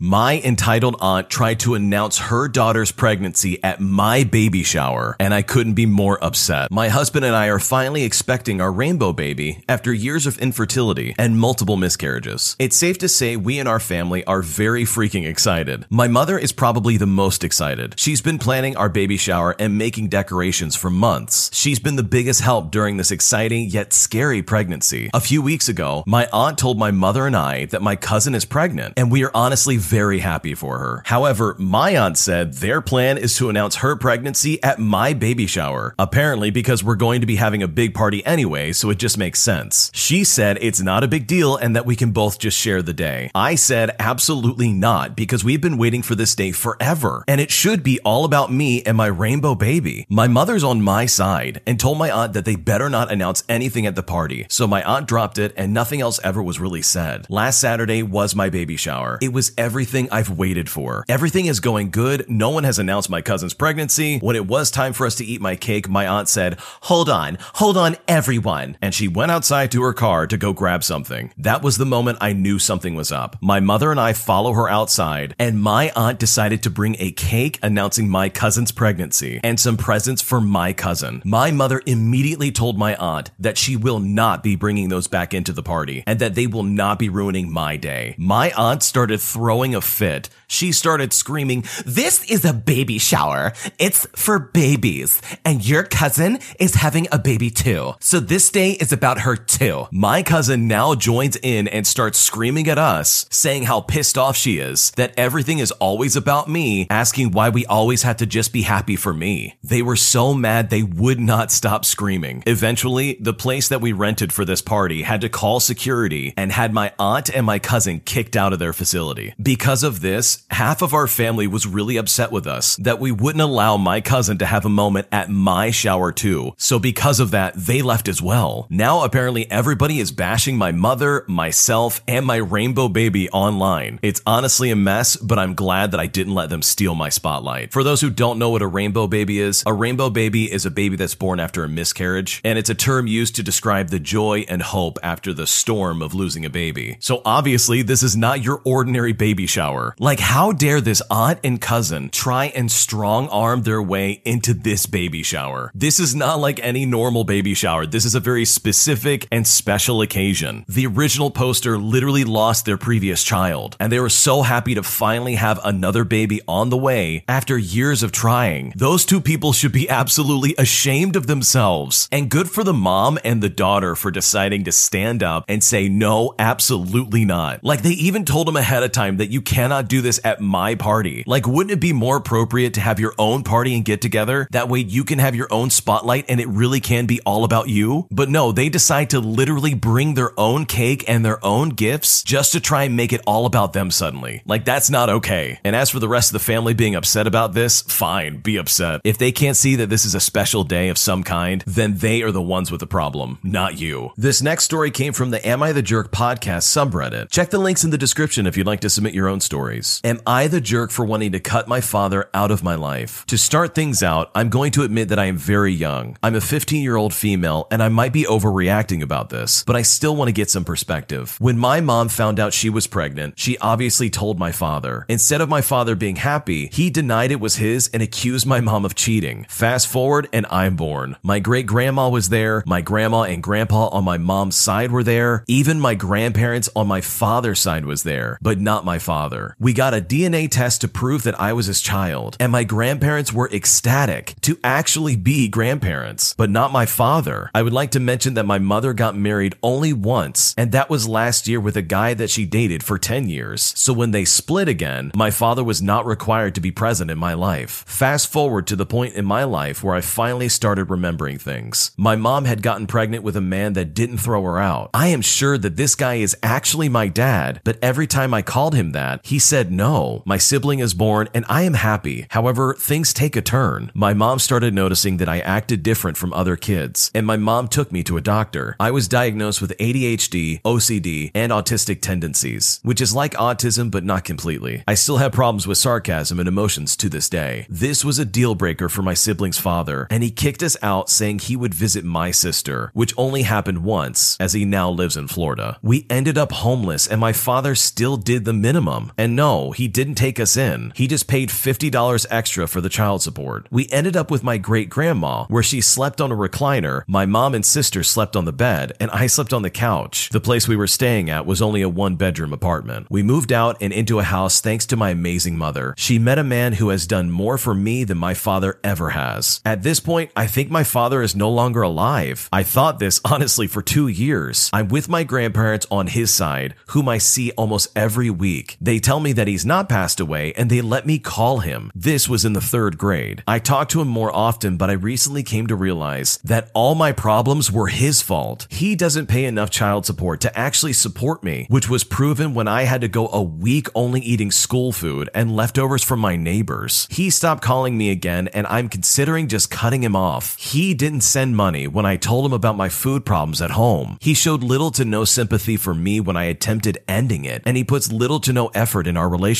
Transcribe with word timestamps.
My 0.00 0.40
entitled 0.44 0.96
aunt 0.98 1.30
tried 1.30 1.60
to 1.60 1.76
announce 1.76 2.18
her 2.18 2.48
daughter's 2.48 2.90
pregnancy 2.90 3.62
at 3.62 3.80
my 3.80 4.24
baby 4.24 4.64
shower, 4.64 5.14
and 5.20 5.32
I 5.32 5.42
couldn't 5.42 5.74
be 5.74 5.86
more 5.86 6.22
upset. 6.22 6.72
My 6.72 6.88
husband 6.88 7.24
and 7.24 7.36
I 7.36 7.46
are 7.46 7.60
finally 7.60 8.02
expecting 8.02 8.60
our 8.60 8.72
rainbow 8.72 9.12
baby 9.12 9.62
after 9.68 9.92
years 9.92 10.26
of 10.26 10.36
infertility 10.38 11.14
and 11.16 11.38
multiple 11.38 11.76
miscarriages. 11.76 12.56
It's 12.58 12.76
safe 12.76 12.98
to 12.98 13.08
say 13.08 13.36
we 13.36 13.60
and 13.60 13.68
our 13.68 13.78
family 13.78 14.24
are 14.24 14.42
very 14.42 14.82
freaking 14.82 15.28
excited. 15.28 15.86
My 15.90 16.08
mother 16.08 16.36
is 16.36 16.50
probably 16.50 16.96
the 16.96 17.06
most 17.06 17.44
excited. 17.44 17.94
She's 17.96 18.20
been 18.20 18.38
planning 18.38 18.76
our 18.76 18.88
baby 18.88 19.16
shower 19.16 19.54
and 19.60 19.78
making 19.78 20.08
decorations 20.08 20.74
for 20.74 20.90
months. 20.90 21.50
She's 21.54 21.78
been 21.78 21.94
the 21.94 22.02
biggest 22.02 22.40
help 22.40 22.72
during 22.72 22.96
this 22.96 23.12
exciting 23.12 23.70
yet 23.70 23.92
scary 23.92 24.42
pregnancy. 24.42 25.08
A 25.14 25.20
few 25.20 25.40
weeks 25.40 25.68
ago, 25.68 26.02
my 26.04 26.28
aunt 26.32 26.58
told 26.58 26.80
my 26.80 26.90
mother 26.90 27.28
and 27.28 27.36
I 27.36 27.66
that 27.66 27.80
my 27.80 27.94
cousin 27.94 28.34
is 28.34 28.44
pregnant, 28.44 28.94
and 28.96 29.12
we 29.12 29.22
are 29.22 29.30
honestly 29.32 29.78
very 29.84 30.20
happy 30.20 30.54
for 30.54 30.78
her. 30.78 31.02
However, 31.06 31.54
my 31.58 31.96
aunt 31.96 32.18
said 32.18 32.54
their 32.54 32.80
plan 32.80 33.18
is 33.18 33.36
to 33.36 33.48
announce 33.50 33.76
her 33.76 33.96
pregnancy 33.96 34.62
at 34.62 34.78
my 34.78 35.12
baby 35.12 35.46
shower. 35.46 35.94
Apparently, 35.98 36.50
because 36.50 36.82
we're 36.82 36.94
going 36.94 37.20
to 37.20 37.26
be 37.26 37.36
having 37.36 37.62
a 37.62 37.68
big 37.68 37.94
party 37.94 38.24
anyway, 38.26 38.72
so 38.72 38.90
it 38.90 38.98
just 38.98 39.18
makes 39.18 39.40
sense. 39.40 39.90
She 39.94 40.24
said 40.24 40.58
it's 40.60 40.80
not 40.80 41.04
a 41.04 41.08
big 41.08 41.26
deal 41.26 41.56
and 41.56 41.76
that 41.76 41.86
we 41.86 41.96
can 41.96 42.10
both 42.10 42.38
just 42.38 42.58
share 42.58 42.82
the 42.82 42.94
day. 42.94 43.30
I 43.34 43.54
said 43.54 43.94
absolutely 43.98 44.72
not 44.72 45.16
because 45.16 45.44
we've 45.44 45.60
been 45.60 45.78
waiting 45.78 46.02
for 46.02 46.14
this 46.14 46.34
day 46.34 46.52
forever 46.52 47.24
and 47.28 47.40
it 47.40 47.50
should 47.50 47.82
be 47.82 48.00
all 48.00 48.24
about 48.24 48.52
me 48.52 48.82
and 48.82 48.96
my 48.96 49.06
rainbow 49.06 49.54
baby. 49.54 50.06
My 50.08 50.28
mother's 50.28 50.64
on 50.64 50.82
my 50.82 51.06
side 51.06 51.60
and 51.66 51.78
told 51.78 51.98
my 51.98 52.10
aunt 52.10 52.32
that 52.32 52.44
they 52.44 52.56
better 52.56 52.88
not 52.88 53.12
announce 53.12 53.44
anything 53.48 53.86
at 53.86 53.96
the 53.96 54.02
party. 54.02 54.46
So 54.48 54.66
my 54.66 54.82
aunt 54.82 55.06
dropped 55.06 55.38
it 55.38 55.52
and 55.56 55.72
nothing 55.72 56.00
else 56.00 56.18
ever 56.24 56.42
was 56.42 56.60
really 56.60 56.82
said. 56.82 57.26
Last 57.28 57.60
Saturday 57.60 58.02
was 58.02 58.34
my 58.34 58.48
baby 58.48 58.76
shower. 58.76 59.18
It 59.20 59.32
was 59.32 59.52
everything 59.74 60.06
I've 60.12 60.30
waited 60.30 60.70
for. 60.70 61.04
Everything 61.08 61.46
is 61.46 61.58
going 61.58 61.90
good. 61.90 62.30
No 62.30 62.50
one 62.50 62.62
has 62.62 62.78
announced 62.78 63.10
my 63.10 63.20
cousin's 63.20 63.54
pregnancy. 63.54 64.20
When 64.20 64.36
it 64.36 64.46
was 64.46 64.70
time 64.70 64.92
for 64.92 65.04
us 65.04 65.16
to 65.16 65.24
eat 65.24 65.40
my 65.40 65.56
cake, 65.56 65.88
my 65.88 66.06
aunt 66.06 66.28
said, 66.28 66.60
Hold 66.82 67.08
on, 67.08 67.38
hold 67.54 67.76
on, 67.76 67.96
everyone. 68.06 68.76
And 68.80 68.94
she 68.94 69.08
went 69.08 69.32
outside 69.32 69.72
to 69.72 69.82
her 69.82 69.92
car 69.92 70.28
to 70.28 70.36
go 70.36 70.52
grab 70.52 70.84
something. 70.84 71.32
That 71.36 71.60
was 71.60 71.76
the 71.76 71.84
moment 71.84 72.18
I 72.20 72.34
knew 72.34 72.60
something 72.60 72.94
was 72.94 73.10
up. 73.10 73.36
My 73.40 73.58
mother 73.58 73.90
and 73.90 73.98
I 73.98 74.12
follow 74.12 74.52
her 74.52 74.68
outside, 74.68 75.34
and 75.40 75.60
my 75.60 75.90
aunt 75.96 76.20
decided 76.20 76.62
to 76.62 76.70
bring 76.70 76.94
a 77.00 77.10
cake 77.10 77.58
announcing 77.60 78.08
my 78.08 78.28
cousin's 78.28 78.70
pregnancy 78.70 79.40
and 79.42 79.58
some 79.58 79.76
presents 79.76 80.22
for 80.22 80.40
my 80.40 80.72
cousin. 80.72 81.20
My 81.24 81.50
mother 81.50 81.82
immediately 81.84 82.52
told 82.52 82.78
my 82.78 82.94
aunt 82.94 83.32
that 83.40 83.58
she 83.58 83.74
will 83.74 83.98
not 83.98 84.44
be 84.44 84.54
bringing 84.54 84.88
those 84.88 85.08
back 85.08 85.34
into 85.34 85.52
the 85.52 85.64
party 85.64 86.04
and 86.06 86.20
that 86.20 86.36
they 86.36 86.46
will 86.46 86.62
not 86.62 87.00
be 87.00 87.08
ruining 87.08 87.50
my 87.50 87.76
day. 87.76 88.14
My 88.16 88.52
aunt 88.52 88.84
started 88.84 89.20
throwing 89.20 89.63
a 89.72 89.80
fit. 89.80 90.28
She 90.54 90.70
started 90.70 91.12
screaming, 91.12 91.64
This 91.84 92.24
is 92.30 92.44
a 92.44 92.52
baby 92.52 92.98
shower. 92.98 93.54
It's 93.76 94.06
for 94.14 94.38
babies. 94.38 95.20
And 95.44 95.66
your 95.66 95.82
cousin 95.82 96.38
is 96.60 96.76
having 96.76 97.08
a 97.10 97.18
baby 97.18 97.50
too. 97.50 97.94
So 97.98 98.20
this 98.20 98.50
day 98.50 98.70
is 98.70 98.92
about 98.92 99.22
her 99.22 99.34
too. 99.34 99.88
My 99.90 100.22
cousin 100.22 100.68
now 100.68 100.94
joins 100.94 101.36
in 101.42 101.66
and 101.66 101.84
starts 101.84 102.20
screaming 102.20 102.68
at 102.68 102.78
us, 102.78 103.26
saying 103.30 103.64
how 103.64 103.80
pissed 103.80 104.16
off 104.16 104.36
she 104.36 104.58
is, 104.58 104.92
that 104.92 105.12
everything 105.16 105.58
is 105.58 105.72
always 105.72 106.14
about 106.14 106.48
me, 106.48 106.86
asking 106.88 107.32
why 107.32 107.48
we 107.48 107.66
always 107.66 108.04
have 108.04 108.18
to 108.18 108.26
just 108.26 108.52
be 108.52 108.62
happy 108.62 108.94
for 108.94 109.12
me. 109.12 109.56
They 109.64 109.82
were 109.82 109.96
so 109.96 110.34
mad 110.34 110.70
they 110.70 110.84
would 110.84 111.18
not 111.18 111.50
stop 111.50 111.84
screaming. 111.84 112.44
Eventually, 112.46 113.16
the 113.20 113.34
place 113.34 113.68
that 113.70 113.80
we 113.80 113.92
rented 113.92 114.32
for 114.32 114.44
this 114.44 114.62
party 114.62 115.02
had 115.02 115.20
to 115.22 115.28
call 115.28 115.58
security 115.58 116.32
and 116.36 116.52
had 116.52 116.72
my 116.72 116.92
aunt 116.96 117.28
and 117.34 117.44
my 117.44 117.58
cousin 117.58 117.98
kicked 117.98 118.36
out 118.36 118.52
of 118.52 118.60
their 118.60 118.72
facility. 118.72 119.34
Because 119.42 119.82
of 119.82 120.00
this, 120.00 120.43
half 120.50 120.82
of 120.82 120.94
our 120.94 121.06
family 121.06 121.46
was 121.46 121.66
really 121.66 121.96
upset 121.96 122.30
with 122.30 122.46
us 122.46 122.76
that 122.76 123.00
we 123.00 123.10
wouldn't 123.10 123.42
allow 123.42 123.76
my 123.76 124.00
cousin 124.00 124.38
to 124.38 124.46
have 124.46 124.64
a 124.64 124.68
moment 124.68 125.06
at 125.10 125.30
my 125.30 125.70
shower 125.70 126.12
too. 126.12 126.52
So 126.56 126.78
because 126.78 127.20
of 127.20 127.30
that, 127.32 127.54
they 127.54 127.82
left 127.82 128.08
as 128.08 128.22
well. 128.22 128.66
Now 128.70 129.04
apparently 129.04 129.50
everybody 129.50 130.00
is 130.00 130.12
bashing 130.12 130.56
my 130.56 130.72
mother, 130.72 131.24
myself, 131.28 132.02
and 132.06 132.26
my 132.26 132.36
rainbow 132.36 132.88
baby 132.88 133.28
online. 133.30 133.98
It's 134.02 134.22
honestly 134.26 134.70
a 134.70 134.76
mess, 134.76 135.16
but 135.16 135.38
I'm 135.38 135.54
glad 135.54 135.90
that 135.90 136.00
I 136.00 136.06
didn't 136.06 136.34
let 136.34 136.50
them 136.50 136.62
steal 136.62 136.94
my 136.94 137.08
spotlight. 137.08 137.72
For 137.72 137.82
those 137.82 138.00
who 138.00 138.10
don't 138.10 138.38
know 138.38 138.50
what 138.50 138.62
a 138.62 138.66
rainbow 138.66 139.06
baby 139.06 139.38
is, 139.40 139.62
a 139.66 139.72
rainbow 139.72 140.10
baby 140.10 140.52
is 140.52 140.66
a 140.66 140.70
baby 140.70 140.96
that's 140.96 141.14
born 141.14 141.40
after 141.40 141.64
a 141.64 141.68
miscarriage, 141.68 142.40
and 142.44 142.58
it's 142.58 142.70
a 142.70 142.74
term 142.74 143.06
used 143.06 143.36
to 143.36 143.42
describe 143.42 143.88
the 143.88 143.98
joy 143.98 144.44
and 144.48 144.62
hope 144.62 144.98
after 145.02 145.32
the 145.32 145.46
storm 145.46 146.02
of 146.02 146.14
losing 146.14 146.44
a 146.44 146.50
baby. 146.50 146.96
So 147.00 147.22
obviously, 147.24 147.82
this 147.82 148.02
is 148.02 148.16
not 148.16 148.42
your 148.42 148.60
ordinary 148.64 149.12
baby 149.12 149.46
shower. 149.46 149.94
Like, 149.98 150.20
how 150.20 150.33
dare 150.50 150.80
this 150.80 151.00
aunt 151.12 151.38
and 151.44 151.60
cousin 151.60 152.10
try 152.10 152.46
and 152.46 152.68
strong 152.68 153.28
arm 153.28 153.62
their 153.62 153.80
way 153.80 154.20
into 154.24 154.52
this 154.52 154.84
baby 154.84 155.22
shower? 155.22 155.70
This 155.76 156.00
is 156.00 156.16
not 156.16 156.40
like 156.40 156.58
any 156.58 156.84
normal 156.84 157.22
baby 157.22 157.54
shower. 157.54 157.86
This 157.86 158.04
is 158.04 158.16
a 158.16 158.20
very 158.20 158.44
specific 158.44 159.28
and 159.30 159.46
special 159.46 160.02
occasion. 160.02 160.64
The 160.66 160.88
original 160.88 161.30
poster 161.30 161.78
literally 161.78 162.24
lost 162.24 162.64
their 162.64 162.76
previous 162.76 163.22
child, 163.22 163.76
and 163.78 163.92
they 163.92 164.00
were 164.00 164.08
so 164.08 164.42
happy 164.42 164.74
to 164.74 164.82
finally 164.82 165.36
have 165.36 165.60
another 165.62 166.02
baby 166.02 166.40
on 166.48 166.68
the 166.68 166.76
way 166.76 167.22
after 167.28 167.56
years 167.56 168.02
of 168.02 168.10
trying. 168.10 168.72
Those 168.74 169.04
two 169.04 169.20
people 169.20 169.52
should 169.52 169.70
be 169.70 169.88
absolutely 169.88 170.56
ashamed 170.58 171.14
of 171.14 171.28
themselves. 171.28 172.08
And 172.10 172.28
good 172.28 172.50
for 172.50 172.64
the 172.64 172.74
mom 172.74 173.20
and 173.22 173.40
the 173.40 173.48
daughter 173.48 173.94
for 173.94 174.10
deciding 174.10 174.64
to 174.64 174.72
stand 174.72 175.22
up 175.22 175.44
and 175.46 175.62
say, 175.62 175.88
no, 175.88 176.34
absolutely 176.40 177.24
not. 177.24 177.62
Like 177.62 177.82
they 177.82 177.90
even 177.90 178.24
told 178.24 178.48
him 178.48 178.56
ahead 178.56 178.82
of 178.82 178.90
time 178.90 179.18
that 179.18 179.30
you 179.30 179.40
cannot 179.40 179.86
do 179.86 180.00
this 180.00 180.13
at 180.24 180.40
my 180.40 180.74
party. 180.74 181.24
Like, 181.26 181.46
wouldn't 181.46 181.72
it 181.72 181.80
be 181.80 181.92
more 181.92 182.16
appropriate 182.16 182.74
to 182.74 182.80
have 182.80 183.00
your 183.00 183.14
own 183.18 183.42
party 183.42 183.74
and 183.74 183.84
get 183.84 184.00
together? 184.00 184.46
That 184.50 184.68
way 184.68 184.80
you 184.80 185.04
can 185.04 185.18
have 185.18 185.34
your 185.34 185.48
own 185.50 185.70
spotlight 185.70 186.26
and 186.28 186.40
it 186.40 186.48
really 186.48 186.80
can 186.80 187.06
be 187.06 187.20
all 187.22 187.44
about 187.44 187.68
you. 187.68 188.06
But 188.10 188.28
no, 188.28 188.52
they 188.52 188.68
decide 188.68 189.10
to 189.10 189.20
literally 189.20 189.74
bring 189.74 190.14
their 190.14 190.38
own 190.38 190.66
cake 190.66 191.04
and 191.08 191.24
their 191.24 191.44
own 191.44 191.70
gifts 191.70 192.22
just 192.22 192.52
to 192.52 192.60
try 192.60 192.84
and 192.84 192.96
make 192.96 193.12
it 193.12 193.22
all 193.26 193.46
about 193.46 193.72
them 193.72 193.90
suddenly. 193.90 194.42
Like, 194.44 194.64
that's 194.64 194.90
not 194.90 195.08
okay. 195.08 195.58
And 195.64 195.74
as 195.74 195.90
for 195.90 195.98
the 195.98 196.08
rest 196.08 196.30
of 196.30 196.34
the 196.34 196.38
family 196.38 196.74
being 196.74 196.94
upset 196.94 197.26
about 197.26 197.54
this, 197.54 197.82
fine, 197.82 198.38
be 198.38 198.56
upset. 198.56 199.00
If 199.04 199.18
they 199.18 199.32
can't 199.32 199.56
see 199.56 199.76
that 199.76 199.90
this 199.90 200.04
is 200.04 200.14
a 200.14 200.20
special 200.20 200.64
day 200.64 200.88
of 200.88 200.98
some 200.98 201.22
kind, 201.22 201.62
then 201.66 201.98
they 201.98 202.22
are 202.22 202.32
the 202.32 202.42
ones 202.42 202.70
with 202.70 202.80
the 202.80 202.86
problem, 202.86 203.38
not 203.42 203.78
you. 203.78 204.12
This 204.16 204.42
next 204.42 204.64
story 204.64 204.90
came 204.90 205.12
from 205.12 205.30
the 205.30 205.46
Am 205.46 205.62
I 205.62 205.72
the 205.72 205.82
Jerk 205.82 206.12
podcast 206.12 206.64
subreddit. 206.64 207.30
Check 207.30 207.50
the 207.50 207.58
links 207.58 207.84
in 207.84 207.90
the 207.90 207.98
description 207.98 208.46
if 208.46 208.56
you'd 208.56 208.66
like 208.66 208.80
to 208.80 208.90
submit 208.90 209.14
your 209.14 209.28
own 209.28 209.40
stories. 209.40 210.00
Am 210.04 210.20
I 210.26 210.48
the 210.48 210.60
jerk 210.60 210.90
for 210.90 211.02
wanting 211.02 211.32
to 211.32 211.40
cut 211.40 211.66
my 211.66 211.80
father 211.80 212.28
out 212.34 212.50
of 212.50 212.62
my 212.62 212.74
life? 212.74 213.24
To 213.24 213.38
start 213.38 213.74
things 213.74 214.02
out, 214.02 214.30
I'm 214.34 214.50
going 214.50 214.70
to 214.72 214.82
admit 214.82 215.08
that 215.08 215.18
I 215.18 215.24
am 215.24 215.38
very 215.38 215.72
young. 215.72 216.18
I'm 216.22 216.34
a 216.34 216.42
15 216.42 216.82
year 216.82 216.96
old 216.96 217.14
female 217.14 217.66
and 217.70 217.82
I 217.82 217.88
might 217.88 218.12
be 218.12 218.24
overreacting 218.24 219.00
about 219.00 219.30
this, 219.30 219.64
but 219.64 219.76
I 219.76 219.80
still 219.80 220.14
want 220.14 220.28
to 220.28 220.32
get 220.34 220.50
some 220.50 220.62
perspective. 220.62 221.38
When 221.40 221.56
my 221.56 221.80
mom 221.80 222.10
found 222.10 222.38
out 222.38 222.52
she 222.52 222.68
was 222.68 222.86
pregnant, 222.86 223.38
she 223.38 223.56
obviously 223.60 224.10
told 224.10 224.38
my 224.38 224.52
father. 224.52 225.06
Instead 225.08 225.40
of 225.40 225.48
my 225.48 225.62
father 225.62 225.94
being 225.94 226.16
happy, 226.16 226.68
he 226.70 226.90
denied 226.90 227.30
it 227.30 227.40
was 227.40 227.56
his 227.56 227.88
and 227.94 228.02
accused 228.02 228.46
my 228.46 228.60
mom 228.60 228.84
of 228.84 228.94
cheating. 228.94 229.46
Fast 229.48 229.88
forward 229.88 230.28
and 230.34 230.44
I'm 230.50 230.76
born. 230.76 231.16
My 231.22 231.38
great 231.38 231.64
grandma 231.64 232.10
was 232.10 232.28
there, 232.28 232.62
my 232.66 232.82
grandma 232.82 233.22
and 233.22 233.42
grandpa 233.42 233.88
on 233.88 234.04
my 234.04 234.18
mom's 234.18 234.56
side 234.56 234.92
were 234.92 235.02
there, 235.02 235.44
even 235.48 235.80
my 235.80 235.94
grandparents 235.94 236.68
on 236.76 236.86
my 236.86 237.00
father's 237.00 237.60
side 237.60 237.86
was 237.86 238.02
there, 238.02 238.38
but 238.42 238.60
not 238.60 238.84
my 238.84 238.98
father. 238.98 239.56
We 239.58 239.72
got 239.72 239.93
a 239.94 240.00
DNA 240.00 240.50
test 240.50 240.80
to 240.80 240.88
prove 240.88 241.22
that 241.22 241.40
I 241.40 241.52
was 241.52 241.66
his 241.66 241.80
child, 241.80 242.36
and 242.40 242.50
my 242.50 242.64
grandparents 242.64 243.32
were 243.32 243.48
ecstatic 243.52 244.34
to 244.40 244.58
actually 244.64 245.14
be 245.14 245.46
grandparents, 245.46 246.34
but 246.36 246.50
not 246.50 246.72
my 246.72 246.84
father. 246.84 247.48
I 247.54 247.62
would 247.62 247.72
like 247.72 247.92
to 247.92 248.00
mention 248.00 248.34
that 248.34 248.44
my 248.44 248.58
mother 248.58 248.92
got 248.92 249.16
married 249.16 249.54
only 249.62 249.92
once, 249.92 250.52
and 250.58 250.72
that 250.72 250.90
was 250.90 251.08
last 251.08 251.46
year 251.46 251.60
with 251.60 251.76
a 251.76 251.82
guy 251.82 252.12
that 252.14 252.28
she 252.28 252.44
dated 252.44 252.82
for 252.82 252.98
10 252.98 253.28
years. 253.28 253.72
So 253.76 253.92
when 253.92 254.10
they 254.10 254.24
split 254.24 254.66
again, 254.66 255.12
my 255.14 255.30
father 255.30 255.62
was 255.62 255.80
not 255.80 256.06
required 256.06 256.56
to 256.56 256.60
be 256.60 256.72
present 256.72 257.08
in 257.08 257.18
my 257.18 257.34
life. 257.34 257.84
Fast 257.86 258.32
forward 258.32 258.66
to 258.66 258.76
the 258.76 258.86
point 258.86 259.14
in 259.14 259.24
my 259.24 259.44
life 259.44 259.84
where 259.84 259.94
I 259.94 260.00
finally 260.00 260.48
started 260.48 260.90
remembering 260.90 261.38
things. 261.38 261.92
My 261.96 262.16
mom 262.16 262.46
had 262.46 262.62
gotten 262.62 262.88
pregnant 262.88 263.22
with 263.22 263.36
a 263.36 263.40
man 263.40 263.74
that 263.74 263.94
didn't 263.94 264.18
throw 264.18 264.42
her 264.42 264.58
out. 264.58 264.90
I 264.92 265.06
am 265.08 265.22
sure 265.22 265.56
that 265.56 265.76
this 265.76 265.94
guy 265.94 266.14
is 266.14 266.36
actually 266.42 266.88
my 266.88 267.06
dad, 267.06 267.60
but 267.62 267.78
every 267.80 268.08
time 268.08 268.34
I 268.34 268.42
called 268.42 268.74
him 268.74 268.90
that, 268.90 269.20
he 269.24 269.38
said 269.38 269.70
no. 269.70 269.83
No, 269.84 270.22
my 270.24 270.38
sibling 270.38 270.78
is 270.78 270.94
born 270.94 271.28
and 271.34 271.44
I 271.46 271.64
am 271.64 271.74
happy. 271.74 272.26
However, 272.30 272.72
things 272.72 273.12
take 273.12 273.36
a 273.36 273.42
turn. 273.42 273.92
My 273.92 274.14
mom 274.14 274.38
started 274.38 274.72
noticing 274.72 275.18
that 275.18 275.28
I 275.28 275.40
acted 275.40 275.82
different 275.82 276.16
from 276.16 276.32
other 276.32 276.56
kids, 276.56 277.10
and 277.14 277.26
my 277.26 277.36
mom 277.36 277.68
took 277.68 277.92
me 277.92 278.02
to 278.04 278.16
a 278.16 278.22
doctor. 278.22 278.76
I 278.80 278.90
was 278.90 279.08
diagnosed 279.08 279.60
with 279.60 279.76
ADHD, 279.76 280.62
OCD, 280.62 281.32
and 281.34 281.52
autistic 281.52 282.00
tendencies, 282.00 282.80
which 282.82 283.02
is 283.02 283.14
like 283.14 283.34
autism 283.34 283.90
but 283.90 284.04
not 284.04 284.24
completely. 284.24 284.82
I 284.88 284.94
still 284.94 285.18
have 285.18 285.32
problems 285.32 285.66
with 285.66 285.76
sarcasm 285.76 286.38
and 286.40 286.48
emotions 286.48 286.96
to 286.96 287.10
this 287.10 287.28
day. 287.28 287.66
This 287.68 288.06
was 288.06 288.18
a 288.18 288.24
deal 288.24 288.54
breaker 288.54 288.88
for 288.88 289.02
my 289.02 289.12
sibling's 289.12 289.58
father, 289.58 290.06
and 290.08 290.22
he 290.22 290.30
kicked 290.30 290.62
us 290.62 290.78
out 290.80 291.10
saying 291.10 291.40
he 291.40 291.56
would 291.56 291.74
visit 291.74 292.06
my 292.06 292.30
sister, 292.30 292.90
which 292.94 293.12
only 293.18 293.42
happened 293.42 293.84
once, 293.84 294.38
as 294.40 294.54
he 294.54 294.64
now 294.64 294.88
lives 294.88 295.18
in 295.18 295.28
Florida. 295.28 295.78
We 295.82 296.06
ended 296.08 296.38
up 296.38 296.52
homeless, 296.52 297.06
and 297.06 297.20
my 297.20 297.34
father 297.34 297.74
still 297.74 298.16
did 298.16 298.46
the 298.46 298.54
minimum. 298.54 299.12
And 299.18 299.36
no, 299.36 299.73
he 299.74 299.88
didn't 299.88 300.14
take 300.14 300.40
us 300.40 300.56
in. 300.56 300.92
He 300.94 301.06
just 301.06 301.28
paid 301.28 301.48
$50 301.48 302.26
extra 302.30 302.66
for 302.66 302.80
the 302.80 302.88
child 302.88 303.22
support. 303.22 303.66
We 303.70 303.88
ended 303.90 304.16
up 304.16 304.30
with 304.30 304.42
my 304.42 304.58
great 304.58 304.90
grandma, 304.90 305.44
where 305.46 305.62
she 305.62 305.80
slept 305.80 306.20
on 306.20 306.32
a 306.32 306.36
recliner, 306.36 307.02
my 307.06 307.26
mom 307.26 307.54
and 307.54 307.64
sister 307.64 308.02
slept 308.02 308.36
on 308.36 308.44
the 308.44 308.52
bed, 308.52 308.92
and 309.00 309.10
I 309.10 309.26
slept 309.26 309.52
on 309.52 309.62
the 309.62 309.70
couch. 309.70 310.30
The 310.30 310.40
place 310.40 310.68
we 310.68 310.76
were 310.76 310.86
staying 310.86 311.30
at 311.30 311.46
was 311.46 311.62
only 311.62 311.82
a 311.82 311.88
one 311.88 312.16
bedroom 312.16 312.52
apartment. 312.52 313.06
We 313.10 313.22
moved 313.22 313.52
out 313.52 313.76
and 313.80 313.92
into 313.92 314.18
a 314.18 314.24
house 314.24 314.60
thanks 314.60 314.86
to 314.86 314.96
my 314.96 315.10
amazing 315.10 315.56
mother. 315.56 315.94
She 315.96 316.18
met 316.18 316.38
a 316.38 316.44
man 316.44 316.74
who 316.74 316.88
has 316.88 317.06
done 317.06 317.30
more 317.30 317.58
for 317.58 317.74
me 317.74 318.04
than 318.04 318.18
my 318.18 318.34
father 318.34 318.78
ever 318.82 319.10
has. 319.10 319.60
At 319.64 319.82
this 319.82 320.00
point, 320.00 320.30
I 320.36 320.46
think 320.46 320.70
my 320.70 320.84
father 320.84 321.22
is 321.22 321.36
no 321.36 321.50
longer 321.50 321.82
alive. 321.82 322.48
I 322.52 322.62
thought 322.62 322.98
this 322.98 323.20
honestly 323.24 323.66
for 323.66 323.82
two 323.82 324.08
years. 324.08 324.70
I'm 324.72 324.88
with 324.88 325.08
my 325.08 325.24
grandparents 325.24 325.86
on 325.90 326.06
his 326.08 326.32
side, 326.32 326.74
whom 326.88 327.08
I 327.08 327.18
see 327.18 327.50
almost 327.52 327.90
every 327.96 328.30
week. 328.30 328.76
They 328.80 328.98
tell 328.98 329.20
me 329.20 329.32
that 329.32 329.48
he's 329.48 329.63
not 329.64 329.88
passed 329.88 330.20
away 330.20 330.52
and 330.54 330.70
they 330.70 330.80
let 330.80 331.06
me 331.06 331.18
call 331.18 331.58
him. 331.58 331.90
This 331.94 332.28
was 332.28 332.44
in 332.44 332.52
the 332.52 332.60
third 332.60 332.98
grade. 332.98 333.42
I 333.46 333.58
talked 333.58 333.90
to 333.92 334.00
him 334.00 334.08
more 334.08 334.34
often, 334.34 334.76
but 334.76 334.90
I 334.90 334.94
recently 334.94 335.42
came 335.42 335.66
to 335.66 335.76
realize 335.76 336.38
that 336.44 336.70
all 336.74 336.94
my 336.94 337.12
problems 337.12 337.70
were 337.70 337.88
his 337.88 338.22
fault. 338.22 338.66
He 338.70 338.94
doesn't 338.94 339.26
pay 339.26 339.44
enough 339.44 339.70
child 339.70 340.06
support 340.06 340.40
to 340.42 340.58
actually 340.58 340.92
support 340.92 341.42
me, 341.42 341.66
which 341.68 341.88
was 341.88 342.04
proven 342.04 342.54
when 342.54 342.68
I 342.68 342.82
had 342.82 343.00
to 343.02 343.08
go 343.08 343.28
a 343.28 343.42
week 343.42 343.88
only 343.94 344.20
eating 344.20 344.50
school 344.50 344.92
food 344.92 345.28
and 345.34 345.56
leftovers 345.56 346.02
from 346.02 346.20
my 346.20 346.36
neighbors. 346.36 347.06
He 347.10 347.30
stopped 347.30 347.62
calling 347.62 347.96
me 347.96 348.10
again 348.10 348.48
and 348.48 348.66
I'm 348.66 348.88
considering 348.88 349.48
just 349.48 349.70
cutting 349.70 350.02
him 350.02 350.16
off. 350.16 350.56
He 350.58 350.94
didn't 350.94 351.22
send 351.22 351.56
money 351.56 351.86
when 351.86 352.06
I 352.06 352.16
told 352.16 352.46
him 352.46 352.52
about 352.52 352.76
my 352.76 352.88
food 352.88 353.24
problems 353.24 353.62
at 353.62 353.72
home. 353.72 354.18
He 354.20 354.34
showed 354.34 354.62
little 354.62 354.90
to 354.92 355.04
no 355.04 355.24
sympathy 355.24 355.76
for 355.76 355.94
me 355.94 356.20
when 356.20 356.36
I 356.36 356.44
attempted 356.44 356.98
ending 357.08 357.44
it, 357.44 357.62
and 357.64 357.76
he 357.76 357.84
puts 357.84 358.12
little 358.12 358.40
to 358.40 358.52
no 358.52 358.68
effort 358.68 359.06
in 359.06 359.16
our 359.16 359.28
relationship. 359.28 359.53